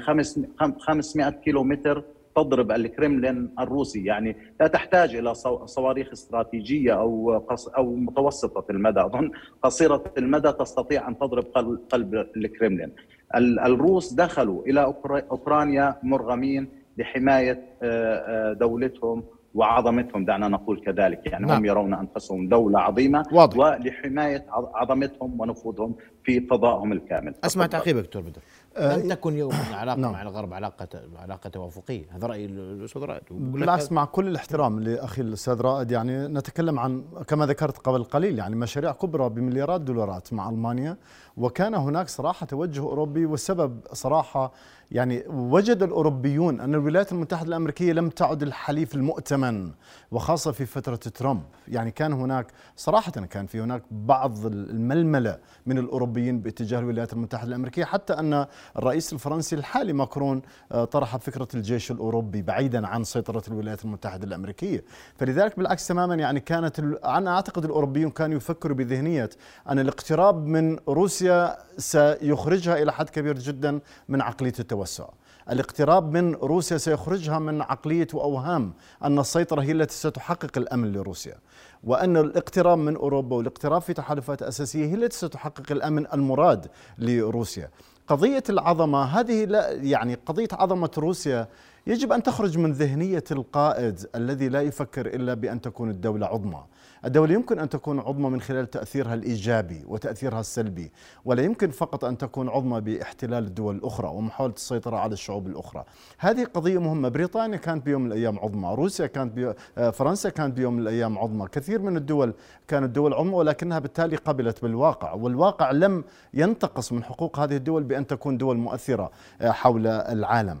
500 0.78 1.30
كيلومتر 1.30 2.04
تضرب 2.36 2.70
الكرملين 2.70 3.54
الروسي. 3.60 4.04
يعني 4.04 4.36
لا 4.60 4.66
تحتاج 4.66 5.16
إلى 5.16 5.34
صواريخ 5.64 6.08
استراتيجية 6.12 6.92
أو 6.92 7.42
أو 7.76 7.94
متوسطة 7.94 8.64
المدى. 8.70 9.00
أظن 9.00 9.30
قصيرة 9.62 10.04
المدى 10.18 10.52
تستطيع 10.52 11.08
أن 11.08 11.18
تضرب 11.18 11.44
قلب 11.92 12.14
الكرملين 12.36 12.92
الروس 13.36 14.12
دخلوا 14.12 14.62
إلى 14.66 14.94
أوكرانيا 15.30 15.96
مرغمين 16.02 16.68
لحمايه 16.98 17.64
آه، 17.82 18.50
آه، 18.50 18.52
دولتهم 18.52 19.24
وعظمتهم 19.54 20.24
دعنا 20.24 20.48
نقول 20.48 20.80
كذلك 20.80 21.26
يعني 21.26 21.46
نعم. 21.46 21.56
هم 21.56 21.64
يرون 21.64 21.94
أنفسهم 21.94 22.48
دولة 22.48 22.80
عظيمة 22.80 23.24
واضح. 23.32 23.58
ولحماية 23.58 24.46
عظمتهم 24.74 25.40
ونفوذهم 25.40 25.94
في 26.24 26.40
فضائهم 26.40 26.92
الكامل 26.92 27.34
أسمع 27.44 27.66
تعقيبك 27.66 28.02
دكتور 28.02 28.22
بدر 28.22 28.40
لم 28.78 29.08
تكن 29.08 29.36
يوم 29.36 29.52
العلاقه 29.70 29.98
نعم. 29.98 30.12
مع 30.12 30.22
الغرب 30.22 30.54
علاقه 30.54 30.88
علاقة 31.16 31.50
توافقية. 31.50 32.04
هذا 32.10 32.26
رأي 32.26 32.44
الأستاذ 32.44 33.02
رائد. 33.02 33.22
بالعكس 33.30 33.92
مع 33.92 34.04
كل 34.04 34.28
الاحترام 34.28 34.80
لأخي 34.80 35.22
الأستاذ 35.22 35.60
رائد. 35.60 35.90
يعني 35.90 36.28
نتكلم 36.28 36.78
عن 36.78 37.04
كما 37.26 37.46
ذكرت 37.46 37.78
قبل 37.78 38.04
قليل 38.04 38.38
يعني 38.38 38.56
مشاريع 38.56 38.92
كبرى 38.92 39.28
بمليارات 39.28 39.80
دولارات 39.80 40.32
مع 40.32 40.48
ألمانيا 40.48 40.96
وكان 41.36 41.74
هناك 41.74 42.08
صراحة 42.08 42.46
توجه 42.46 42.80
أوروبي 42.80 43.26
والسبب 43.26 43.80
صراحة 43.92 44.52
يعني 44.90 45.24
وجد 45.28 45.82
الأوروبيون 45.82 46.60
أن 46.60 46.74
الولايات 46.74 47.12
المتحدة 47.12 47.48
الأمريكية 47.48 47.92
لم 47.92 48.08
تعد 48.08 48.42
الحليف 48.42 48.94
المؤتمن 48.94 49.70
وخاصة 50.10 50.52
في 50.52 50.66
فترة 50.66 50.96
ترامب. 50.96 51.42
يعني 51.68 51.90
كان 51.90 52.12
هناك 52.12 52.46
صراحة 52.76 53.10
كان 53.10 53.46
في 53.46 53.60
هناك 53.60 53.82
بعض 53.90 54.46
الململة 54.46 55.38
من 55.66 55.78
الأوروبيين 55.78 56.40
باتجاه 56.40 56.78
الولايات 56.78 57.12
المتحدة 57.12 57.48
الأمريكية 57.48 57.84
حتى 57.84 58.12
أن 58.12 58.46
الرئيس 58.78 59.12
الفرنسي 59.12 59.56
الحالي 59.56 59.92
ماكرون 59.92 60.42
آه، 60.72 60.84
طرح 60.84 61.16
فكرة 61.16 61.48
الجيش 61.54 61.90
الأوروبي 61.90 62.42
بعيدا 62.42 62.86
عن 62.86 63.04
سيطرة 63.04 63.42
الولايات 63.48 63.84
المتحدة 63.84 64.26
الأمريكية. 64.26 64.84
فلذلك 65.16 65.56
بالعكس 65.56 65.86
تماما 65.86 66.14
يعني 66.14 66.40
كانت 66.40 66.80
أنا 67.04 67.34
أعتقد 67.34 67.64
الأوروبيون 67.64 68.10
كانوا 68.10 68.36
يفكروا 68.36 68.76
بذهنية 68.76 69.30
أن 69.68 69.78
الاقتراب 69.78 70.46
من 70.46 70.78
روسيا 70.88 71.58
سيخرجها 71.78 72.82
إلى 72.82 72.92
حد 72.92 73.08
كبير 73.08 73.38
جدا 73.38 73.80
من 74.08 74.20
عقلية 74.20 74.52
التوسع. 74.60 75.08
الاقتراب 75.50 76.12
من 76.12 76.34
روسيا 76.34 76.78
سيخرجها 76.78 77.38
من 77.38 77.62
عقلية 77.62 78.06
وأوهام 78.14 78.72
أن 79.04 79.18
السيطرة 79.18 79.62
هي 79.62 79.72
التي 79.72 79.94
ستحقق 79.94 80.58
الأمن 80.58 80.92
لروسيا. 80.92 81.36
وأن 81.84 82.16
الاقتراب 82.16 82.78
من 82.78 82.96
أوروبا 82.96 83.36
والاقتراب 83.36 83.82
في 83.82 83.92
تحالفات 83.92 84.42
أساسية 84.42 84.86
هي 84.86 84.94
التي 84.94 85.16
ستحقق 85.16 85.72
الأمن 85.72 86.06
المراد 86.12 86.66
لروسيا. 86.98 87.70
قضية 88.12 88.42
العظمة 88.50 89.04
هذه 89.04 89.44
لا 89.44 89.72
يعني 89.72 90.14
قضية 90.26 90.48
عظمة 90.52 90.90
روسيا 90.98 91.48
يجب 91.86 92.12
أن 92.12 92.22
تخرج 92.22 92.58
من 92.58 92.72
ذهنية 92.72 93.24
القائد 93.30 94.06
الذي 94.14 94.48
لا 94.48 94.62
يفكر 94.62 95.06
إلا 95.06 95.34
بأن 95.34 95.60
تكون 95.60 95.90
الدولة 95.90 96.26
عظمى. 96.26 96.64
الدولة 97.04 97.34
يمكن 97.34 97.58
أن 97.58 97.68
تكون 97.68 97.98
عظمى 97.98 98.30
من 98.30 98.40
خلال 98.40 98.70
تأثيرها 98.70 99.14
الإيجابي 99.14 99.84
وتأثيرها 99.86 100.40
السلبي 100.40 100.92
ولا 101.24 101.42
يمكن 101.42 101.70
فقط 101.70 102.04
أن 102.04 102.18
تكون 102.18 102.48
عظمى 102.48 102.80
باحتلال 102.80 103.44
الدول 103.44 103.76
الأخرى 103.76 104.08
ومحاولة 104.08 104.54
السيطرة 104.54 104.96
على 104.96 105.12
الشعوب 105.12 105.46
الأخرى. 105.46 105.84
هذه 106.18 106.44
قضية 106.44 106.78
مهمة. 106.78 107.08
بريطانيا 107.08 107.56
كانت 107.56 107.84
بيوم 107.84 108.02
من 108.02 108.06
الأيام 108.12 108.38
عظمى. 108.38 108.74
روسيا 108.74 109.06
كانت 109.06 109.32
بي... 109.32 109.54
آه، 109.78 109.90
فرنسا 109.90 110.28
كانت 110.28 110.56
بيوم 110.56 110.74
من 110.74 110.80
الأيام 110.80 111.18
عظمى. 111.18 111.48
كثير 111.52 111.82
من 111.82 111.96
الدول 111.96 112.34
كانت 112.68 112.90
دول 112.90 113.14
عظمى 113.14 113.34
ولكنها 113.34 113.78
بالتالي 113.78 114.16
قبلت 114.16 114.62
بالواقع. 114.62 115.12
والواقع 115.12 115.70
لم 115.70 116.04
ينتقص 116.34 116.92
من 116.92 117.04
حقوق 117.04 117.38
هذه 117.38 117.56
الدول 117.56 117.82
بأن 117.82 118.06
تكون 118.06 118.38
دول 118.38 118.56
مؤثرة 118.56 119.10
آه، 119.40 119.50
حول 119.50 119.86
العالم. 119.86 120.60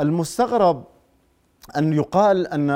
المستغرب 0.00 0.84
أن 1.76 1.92
يقال 1.92 2.46
أن 2.46 2.70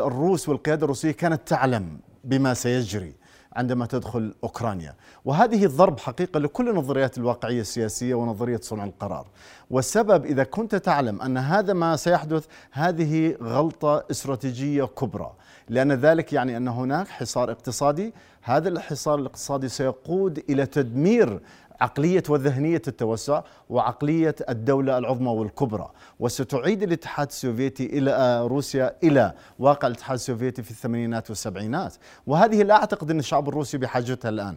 الروس 0.00 0.48
والقيادة 0.48 0.84
الروسية 0.84 1.10
كانت 1.10 1.48
تعلم 1.48 1.98
بما 2.24 2.54
سيجري 2.54 3.14
عندما 3.52 3.86
تدخل 3.86 4.34
أوكرانيا، 4.44 4.94
وهذه 5.24 5.64
الضرب 5.64 5.98
حقيقة 5.98 6.40
لكل 6.40 6.74
نظريات 6.74 7.18
الواقعية 7.18 7.60
السياسية 7.60 8.14
ونظرية 8.14 8.60
صنع 8.62 8.84
القرار، 8.84 9.26
والسبب 9.70 10.24
إذا 10.24 10.44
كنت 10.44 10.74
تعلم 10.74 11.22
أن 11.22 11.38
هذا 11.38 11.72
ما 11.72 11.96
سيحدث 11.96 12.46
هذه 12.72 13.36
غلطة 13.42 14.04
استراتيجية 14.10 14.84
كبرى، 14.84 15.32
لأن 15.68 15.92
ذلك 15.92 16.32
يعني 16.32 16.56
أن 16.56 16.68
هناك 16.68 17.08
حصار 17.08 17.50
اقتصادي، 17.50 18.14
هذا 18.42 18.68
الحصار 18.68 19.18
الاقتصادي 19.18 19.68
سيقود 19.68 20.44
إلى 20.50 20.66
تدمير 20.66 21.40
عقلية 21.80 22.22
وذهنية 22.28 22.82
التوسع 22.88 23.42
وعقلية 23.68 24.34
الدولة 24.48 24.98
العظمى 24.98 25.30
والكبرى. 25.30 25.90
وستعيد 26.20 26.82
الاتحاد 26.82 27.26
السوفيتي 27.26 27.86
إلى 27.86 28.10
آه، 28.10 28.42
روسيا 28.42 28.96
إلى 29.02 29.32
واقع 29.58 29.88
الاتحاد 29.88 30.14
السوفيتي 30.14 30.62
في 30.62 30.70
الثمانينات 30.70 31.30
والسبعينات. 31.30 31.94
وهذه 32.26 32.62
لا 32.62 32.74
أعتقد 32.74 33.10
أن 33.10 33.18
الشعب 33.18 33.48
الروسي 33.48 33.78
بحاجتها 33.78 34.28
الآن. 34.28 34.56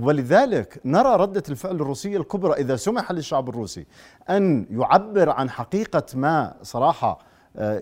ولذلك 0.00 0.80
نرى 0.84 1.16
ردة 1.16 1.42
الفعل 1.48 1.74
الروسية 1.74 2.16
الكبرى 2.16 2.52
إذا 2.52 2.76
سمح 2.76 3.12
للشعب 3.12 3.48
الروسي 3.48 3.86
أن 4.30 4.66
يعبر 4.70 5.30
عن 5.30 5.50
حقيقة 5.50 6.02
ما 6.14 6.54
صراحة 6.62 7.27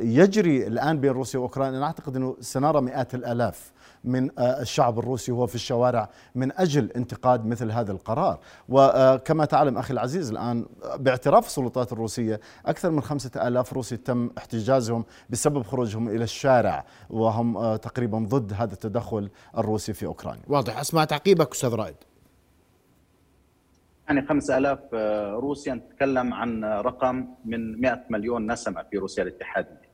يجري 0.01 0.67
الآن 0.67 1.01
بين 1.01 1.11
روسيا 1.11 1.41
وأوكرانيا 1.41 1.79
أنا 1.79 1.87
أعتقد 1.87 2.17
أنه 2.17 2.37
سنرى 2.41 2.81
مئات 2.81 3.15
الآلاف 3.15 3.73
من 4.05 4.31
آه، 4.39 4.61
الشعب 4.61 4.99
الروسي 4.99 5.33
وهو 5.33 5.47
في 5.47 5.55
الشوارع 5.55 6.09
من 6.35 6.53
أجل 6.53 6.91
انتقاد 6.97 7.47
مثل 7.47 7.71
هذا 7.71 7.93
القرار. 7.93 8.39
وكما 8.69 9.45
تعلم 9.45 9.79
أخي 9.79 9.93
العزيز 9.93 10.31
الآن 10.31 10.67
باعتراف 10.99 11.47
السلطات 11.47 11.93
الروسية 11.93 12.41
أكثر 12.67 12.91
من 12.91 13.03
خمسة 13.03 13.31
آلاف 13.49 13.73
روسي 13.73 13.97
تم 13.97 14.31
احتجازهم 14.39 15.05
بسبب 15.31 15.63
خروجهم 15.63 16.09
إلى 16.09 16.25
الشارع 16.25 16.85
وهم 17.11 17.57
آه، 17.57 17.77
تقريبا 17.77 18.19
ضد 18.19 18.53
هذا 18.53 18.73
التدخل 18.73 19.31
الروسي 19.59 19.93
في 19.93 20.07
أوكرانيا. 20.07 20.43
واضح. 20.49 20.79
أسمع 20.79 21.05
تعقيبك 21.05 21.53
أستاذ 21.53 21.75
رائد. 21.75 21.97
يعني 24.09 24.27
5000 24.27 24.79
آه، 24.95 25.33
روسيا 25.33 25.75
نتكلم 25.75 26.35
عن 26.35 26.65
رقم 26.65 27.29
من 27.45 27.81
100 27.81 28.05
مليون 28.11 28.53
نسمة 28.53 28.83
في 28.91 28.99
روسيا 28.99 29.23
الاتحادية 29.23 29.87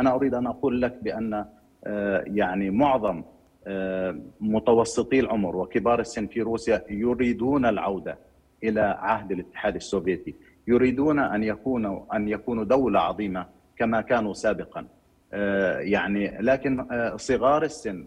أنا 0.00 0.14
أريد 0.14 0.34
أن 0.34 0.46
أقول 0.46 0.82
لك 0.82 0.98
بأن 1.02 1.44
آه، 1.86 2.24
يعني 2.26 2.70
معظم 2.70 3.22
آه، 3.66 4.18
متوسطي 4.40 5.20
العمر 5.20 5.56
وكبار 5.56 6.00
السن 6.00 6.26
في 6.26 6.42
روسيا 6.42 6.84
يريدون 6.90 7.66
العودة 7.66 8.18
إلى 8.64 8.80
عهد 8.80 9.32
الاتحاد 9.32 9.74
السوفيتي، 9.74 10.34
يريدون 10.68 11.18
أن 11.18 11.42
يكونوا 11.44 12.16
أن 12.16 12.28
يكونوا 12.28 12.64
دولة 12.64 13.00
عظيمة 13.00 13.46
كما 13.76 14.00
كانوا 14.00 14.32
سابقا. 14.32 14.86
آه، 15.32 15.78
يعني 15.78 16.38
لكن 16.40 16.86
صغار 17.16 17.62
السن 17.62 18.06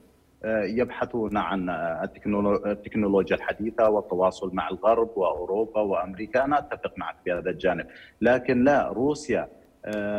يبحثون 0.64 1.38
عن 1.38 1.70
التكنولوجيا 2.66 3.36
الحديثة 3.36 3.90
والتواصل 3.90 4.50
مع 4.54 4.70
الغرب 4.70 5.10
وأوروبا 5.16 5.82
وأمريكا، 5.82 6.44
أنا 6.44 6.60
أتفق 6.60 6.94
معك 6.98 7.16
في 7.24 7.32
هذا 7.32 7.50
الجانب، 7.50 7.88
لكن 8.22 8.64
لا 8.64 8.88
روسيا 8.88 9.48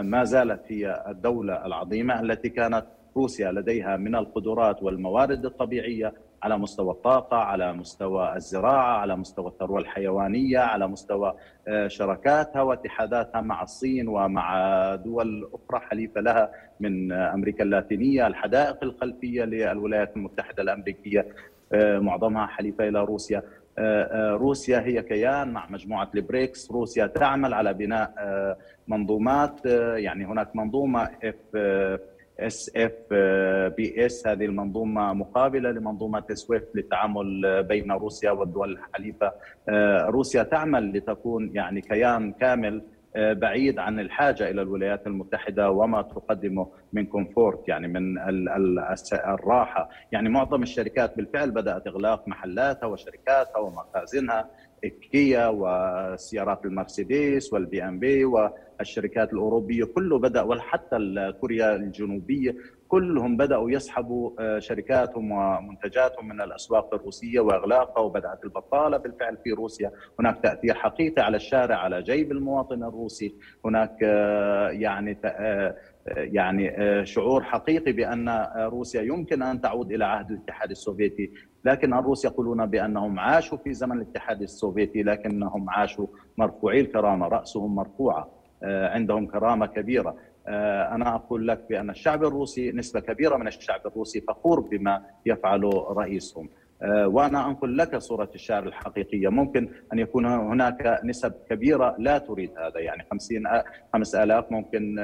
ما 0.02 0.24
زالت 0.24 0.60
هي 0.66 1.04
الدولة 1.08 1.66
العظيمة 1.66 2.20
التي 2.20 2.48
كانت 2.48 2.86
روسيا 3.16 3.52
لديها 3.52 3.96
من 3.96 4.14
القدرات 4.16 4.82
والموارد 4.82 5.44
الطبيعية 5.44 6.12
على 6.42 6.58
مستوى 6.58 6.90
الطاقة، 6.90 7.36
على 7.36 7.72
مستوى 7.72 8.36
الزراعة، 8.36 8.98
على 8.98 9.16
مستوى 9.16 9.46
الثروة 9.48 9.78
الحيوانية، 9.80 10.58
على 10.58 10.88
مستوى 10.88 11.34
آه، 11.68 11.88
شراكاتها 11.88 12.62
واتحاداتها 12.62 13.40
مع 13.40 13.62
الصين 13.62 14.08
ومع 14.08 14.54
دول 14.94 15.50
أخرى 15.54 15.80
حليفة 15.80 16.20
لها 16.20 16.50
من 16.80 17.12
أمريكا 17.12 17.64
اللاتينية، 17.64 18.26
الحدائق 18.26 18.76
الخلفية 18.82 19.44
للولايات 19.44 20.16
المتحدة 20.16 20.62
الأمريكية 20.62 21.26
آه، 21.72 21.98
معظمها 21.98 22.46
حليفة 22.46 22.88
إلى 22.88 23.04
روسيا. 23.04 23.42
آه، 23.78 24.30
روسيا 24.30 24.80
هي 24.80 25.02
كيان 25.02 25.52
مع 25.52 25.66
مجموعة 25.70 26.10
البريكس، 26.14 26.70
روسيا 26.70 27.06
تعمل 27.06 27.54
على 27.54 27.74
بناء 27.74 28.12
منظومات 28.88 29.66
يعني 29.96 30.26
هناك 30.26 30.56
منظومة 30.56 31.10
F 31.24 31.36
SFPS 32.40 34.26
هذه 34.26 34.44
المنظومة 34.44 35.12
مقابلة 35.12 35.70
لمنظومة 35.70 36.24
سويفت 36.32 36.68
للتعامل 36.74 37.62
بين 37.62 37.92
روسيا 37.92 38.30
والدول 38.30 38.72
الحليفة. 38.72 39.32
آه، 39.68 40.06
روسيا 40.06 40.42
تعمل 40.42 40.92
لتكون 40.92 41.50
يعني 41.54 41.80
كيان 41.80 42.32
كامل 42.32 42.82
آه، 43.16 43.32
بعيد 43.32 43.78
عن 43.78 44.00
الحاجة 44.00 44.50
إلى 44.50 44.62
الولايات 44.62 45.06
المتحدة 45.06 45.70
وما 45.70 46.02
تقدمه 46.02 46.68
من 46.92 47.06
comfort 47.06 47.68
يعني 47.68 47.88
من 47.88 48.18
الراحة، 49.12 49.90
يعني 50.12 50.28
معظم 50.28 50.62
الشركات 50.62 51.16
بالفعل 51.16 51.50
بدأت 51.50 51.86
إغلاق 51.86 52.28
محلاتها 52.28 52.86
وشركاتها 52.86 53.58
ومخازنها. 53.58 54.50
كيا 55.12 55.46
وسيارات 55.48 56.64
المرسيدس 56.64 57.52
والبي 57.52 57.84
إم 57.84 57.98
بي 57.98 58.24
والشركات 58.24 59.32
الأوروبية 59.32 59.84
كله 59.84 60.18
بدأ 60.18 60.42
وحتى 60.42 60.96
كوريا 61.40 61.76
الجنوبية 61.76 62.56
كلهم 62.88 63.36
بدأوا 63.36 63.70
يسحبوا 63.70 64.30
آه، 64.38 64.58
شركاتهم 64.58 65.32
ومنتجاتهم 65.32 66.28
من 66.28 66.40
الأسواق 66.40 66.94
الروسية 66.94 67.40
وأغلاقها 67.40 68.00
وبدأت 68.00 68.44
البطالة 68.44 68.96
بالفعل 68.96 69.36
في 69.44 69.50
روسيا، 69.50 69.92
هناك 70.20 70.42
تأثير 70.42 70.74
حقيقي 70.74 71.22
على 71.22 71.36
الشارع 71.36 71.76
على 71.76 72.02
جيب 72.02 72.32
المواطن 72.32 72.82
الروسي، 72.82 73.34
هناك 73.64 73.96
آه، 74.02 74.68
يعني 74.68 75.18
آه، 75.24 75.74
يعني 76.08 76.72
شعور 77.06 77.42
حقيقي 77.42 77.92
بأن 77.92 78.46
روسيا 78.56 79.02
يمكن 79.02 79.42
أن 79.42 79.60
تعود 79.60 79.92
إلى 79.92 80.04
عهد 80.04 80.30
الاتحاد 80.30 80.70
السوفيتي. 80.70 81.32
لكن 81.64 81.94
الروس 81.94 82.24
يقولون 82.24 82.66
بأنهم 82.66 83.18
عاشوا 83.18 83.58
في 83.58 83.74
زمن 83.74 83.96
الاتحاد 83.96 84.42
السوفيتي 84.42 85.02
لكنهم 85.02 85.70
عاشوا 85.70 86.06
مرفوعي 86.38 86.80
الكرامة 86.80 87.28
رأسهم 87.28 87.74
مرفوعة 87.74 88.38
آه، 88.62 88.88
عندهم 88.88 89.26
كرامة 89.26 89.66
كبيرة. 89.66 90.16
آه، 90.48 90.94
أنا 90.94 91.14
أقول 91.14 91.48
لك 91.48 91.64
بأن 91.68 91.90
الشعب 91.90 92.24
الروسي 92.24 92.72
نسبة 92.72 93.00
كبيرة 93.00 93.36
من 93.36 93.46
الشعب 93.46 93.80
الروسي 93.86 94.20
فخور 94.20 94.60
بما 94.60 95.02
يفعله 95.26 95.92
رئيسهم. 95.92 96.48
آه، 96.82 97.08
وأنا 97.08 97.46
أنقل 97.48 97.76
لك 97.76 97.96
صورة 97.96 98.30
الشعر 98.34 98.66
الحقيقية. 98.66 99.28
ممكن 99.28 99.68
أن 99.92 99.98
يكون 99.98 100.26
هناك 100.26 101.00
نسب 101.04 101.32
كبيرة 101.50 101.96
لا 101.98 102.18
تريد 102.18 102.50
هذا 102.58 102.80
يعني 102.80 103.06
50 103.10 103.42
5000 103.92 104.44
ممكن 104.50 104.96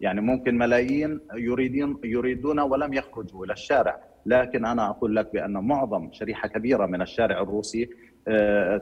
يعني 0.00 0.20
ممكن 0.20 0.58
ملايين 0.58 1.20
يريدون 1.34 2.00
يريدون 2.04 2.60
ولم 2.60 2.94
يخرجوا 2.94 3.44
إلى 3.44 3.52
الشارع. 3.52 4.00
لكن 4.26 4.64
أنا 4.64 4.90
أقول 4.90 5.16
لك 5.16 5.32
بأن 5.32 5.52
معظم 5.52 6.08
شريحة 6.12 6.48
كبيرة 6.48 6.86
من 6.86 7.02
الشارع 7.02 7.40
الروسي 7.40 7.90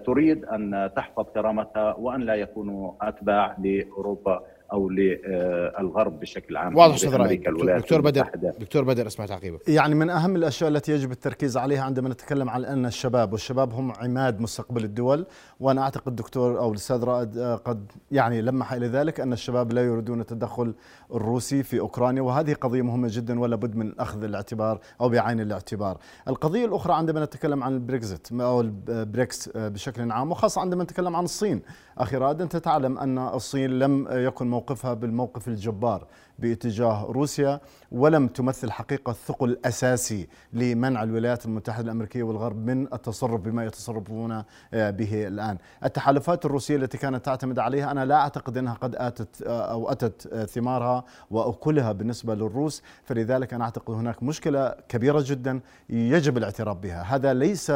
تريد 0.06 0.44
أن 0.44 0.90
تحفظ 0.96 1.24
كرامتها 1.34 1.94
وأن 1.94 2.20
لا 2.20 2.34
يكونوا 2.34 2.92
أتباع 3.02 3.56
لأوروبا. 3.64 4.40
أو 4.72 4.88
للغرب 4.88 6.20
بشكل 6.20 6.56
عام 6.56 6.76
واضح 6.76 6.94
أستاذ 6.94 7.36
دكتور 7.78 8.00
بدر 8.00 8.30
دكتور 8.60 8.84
بدر 8.84 9.06
اسمع 9.06 9.26
تعقيبه 9.26 9.58
يعني 9.68 9.94
من 9.94 10.10
أهم 10.10 10.36
الأشياء 10.36 10.70
التي 10.70 10.92
يجب 10.92 11.10
التركيز 11.10 11.56
عليها 11.56 11.82
عندما 11.82 12.08
نتكلم 12.08 12.50
عن 12.50 12.64
أن 12.64 12.86
الشباب 12.86 13.32
والشباب 13.32 13.72
هم 13.72 13.92
عماد 13.92 14.40
مستقبل 14.40 14.84
الدول 14.84 15.26
وأنا 15.60 15.82
أعتقد 15.82 16.16
دكتور 16.16 16.58
أو 16.58 16.70
الأستاذ 16.70 17.04
رائد 17.04 17.38
آه، 17.38 17.56
قد 17.56 17.92
يعني 18.10 18.42
لمح 18.42 18.72
إلى 18.72 18.86
ذلك 18.86 19.20
أن 19.20 19.32
الشباب 19.32 19.72
لا 19.72 19.84
يريدون 19.84 20.20
التدخل 20.20 20.74
الروسي 21.14 21.62
في 21.62 21.80
أوكرانيا 21.80 22.22
وهذه 22.22 22.54
قضية 22.54 22.82
مهمة 22.82 23.08
جدا 23.10 23.40
ولا 23.40 23.56
بد 23.56 23.76
من 23.76 24.00
اخذ 24.00 24.24
الاعتبار 24.24 24.80
أو 25.00 25.08
بعين 25.08 25.40
الاعتبار. 25.40 25.98
القضية 26.28 26.64
الأخرى 26.64 26.94
عندما 26.94 27.24
نتكلم 27.24 27.62
عن 27.62 27.74
البريكزت 27.74 28.32
أو 28.32 28.60
البريكس 28.60 29.50
آه، 29.56 29.68
بشكل 29.68 30.12
عام 30.12 30.30
وخاصة 30.30 30.60
عندما 30.60 30.84
نتكلم 30.84 31.16
عن 31.16 31.24
الصين 31.24 31.62
أخي 31.98 32.16
رائد 32.16 32.40
أنت 32.42 32.56
تعلم 32.56 32.98
أن 32.98 33.18
الصين 33.18 33.70
لم 33.70 34.08
يكن 34.10 34.50
موقفها 34.60 34.94
بالموقف 34.94 35.48
الجبار. 35.48 36.06
باتجاه 36.40 37.04
روسيا 37.04 37.60
ولم 37.92 38.28
تمثل 38.28 38.70
حقيقة 38.70 39.12
ثقل 39.12 39.58
أساسي 39.64 40.28
لمنع 40.52 41.02
الولايات 41.02 41.44
المتحدة 41.44 41.84
الأمريكية 41.84 42.22
والغرب 42.22 42.66
من 42.66 42.92
التصرف 42.92 43.40
بما 43.40 43.64
يتصرفون 43.64 44.32
آه، 44.74 44.90
به 44.90 45.26
الآن. 45.26 45.58
التحالفات 45.84 46.44
الروسية 46.44 46.76
التي 46.76 46.98
كانت 46.98 47.24
تعتمد 47.24 47.58
عليها 47.58 47.90
أنا 47.90 48.04
لا 48.04 48.14
أعتقد 48.14 48.58
أنها 48.58 48.74
قد 48.74 48.96
آتت 48.96 49.42
آه، 49.42 49.72
أو 49.72 49.90
أتت 49.90 50.28
آه، 50.32 50.44
ثمارها 50.44 51.04
وأكلها 51.30 51.92
بالنسبة 51.92 52.34
للروس. 52.34 52.82
فلذلك 53.04 53.54
أنا 53.54 53.64
أعتقد 53.64 53.94
هناك 53.94 54.22
مشكلة 54.22 54.74
كبيرة 54.88 55.24
جدا 55.26 55.60
يجب 55.90 56.36
الاعتراف 56.36 56.76
بها. 56.76 57.02
هذا 57.02 57.34
ليس 57.34 57.72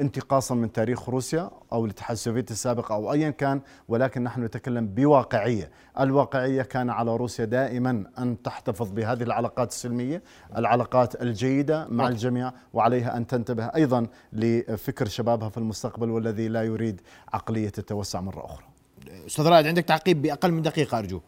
انتقاصا 0.00 0.54
من 0.54 0.72
تاريخ 0.72 1.08
روسيا 1.08 1.50
أو 1.72 1.84
الاتحاد 1.84 2.12
السوفيتي 2.12 2.52
السابق 2.52 2.92
أو 2.92 3.12
أيا 3.12 3.30
كان 3.30 3.60
ولكن 3.88 4.22
نحن 4.22 4.44
نتكلم 4.44 4.86
بواقعية. 4.86 5.70
الواقعية 6.00 6.62
كان 6.62 6.90
على 6.90 7.16
روسيا 7.16 7.44
دائما 7.44 8.03
أن 8.18 8.42
تحتفظ 8.42 8.90
بهذه 8.90 9.22
العلاقات 9.22 9.70
السلمية 9.70 10.22
العلاقات 10.56 11.22
الجيدة 11.22 11.86
مع 11.88 12.08
الجميع 12.08 12.52
وعليها 12.72 13.16
أن 13.16 13.26
تنتبه 13.26 13.64
أيضا 13.64 14.06
لفكر 14.32 15.06
شبابها 15.06 15.48
في 15.48 15.58
المستقبل 15.58 16.10
والذي 16.10 16.48
لا 16.48 16.62
يريد 16.62 17.00
عقلية 17.32 17.72
التوسع 17.78 18.20
مرة 18.20 18.44
أخرى. 18.44 18.64
أستاذ 19.26 19.46
رائد 19.48 19.66
عندك 19.66 19.84
تعقيب 19.84 20.22
بأقل 20.22 20.52
من 20.52 20.62
دقيقة 20.62 20.98
أرجو. 20.98 21.20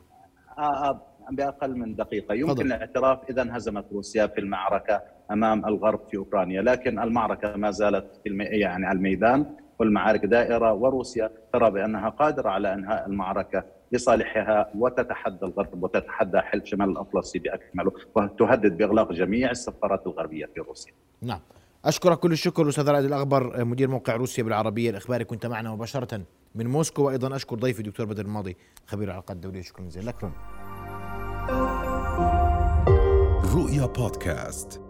آه, 0.58 0.62
آه، 0.62 1.00
بأقل 1.30 1.76
من 1.76 1.94
دقيقة. 1.94 2.34
يمكن 2.34 2.54
فضل. 2.54 2.66
الاعتراف 2.66 3.18
إذا 3.30 3.42
انهزمت 3.42 3.84
روسيا 3.92 4.26
في 4.26 4.40
المعركة 4.40 5.02
أمام 5.30 5.66
الغرب 5.66 6.00
في 6.10 6.16
أوكرانيا 6.16 6.62
لكن 6.62 6.98
المعركة 6.98 7.56
ما 7.56 7.70
زالت 7.70 8.20
في 8.24 8.30
يعني 8.38 8.86
على 8.86 8.96
الميدان 8.96 9.46
والمعارك 9.78 10.26
دائرة 10.26 10.72
وروسيا 10.72 11.30
ترى 11.52 11.70
بأنها 11.70 12.08
قادرة 12.08 12.50
على 12.50 12.74
إنهاء 12.74 13.06
المعركة 13.06 13.64
لصالحها 13.92 14.70
وتتحدى 14.74 15.46
الغرب 15.46 15.82
وتتحدى 15.82 16.40
حلف 16.40 16.64
شمال 16.64 16.90
الأطلسي 16.90 17.38
باكمله 17.38 17.92
وتهدد 18.14 18.76
بإغلاق 18.76 19.12
جميع 19.12 19.50
السفارات 19.50 20.06
الغربية 20.06 20.46
في 20.54 20.60
روسيا. 20.60 20.92
نعم. 21.22 21.40
اشكرك 21.84 22.18
كل 22.18 22.32
الشكر 22.32 22.68
أستاذ 22.68 22.88
رائد 22.90 23.04
الاغبر 23.04 23.64
مدير 23.64 23.88
موقع 23.88 24.16
روسيا 24.16 24.44
بالعربية 24.44 24.90
الإخباري 24.90 25.24
كنت 25.24 25.46
معنا 25.46 25.70
مباشرة 25.70 26.22
من 26.54 26.66
موسكو 26.66 27.02
وأيضا 27.02 27.36
أشكر 27.36 27.56
ضيفي 27.56 27.80
الدكتور 27.80 28.06
بدر 28.06 28.24
الماضي 28.24 28.56
خبير 28.86 29.08
العلاقات 29.08 29.36
الدولية 29.36 29.62
شكرا 29.62 29.84
جزيلا 29.84 30.10
لك 30.10 30.24
رؤيا 33.54 33.86
بودكاست 33.86 34.85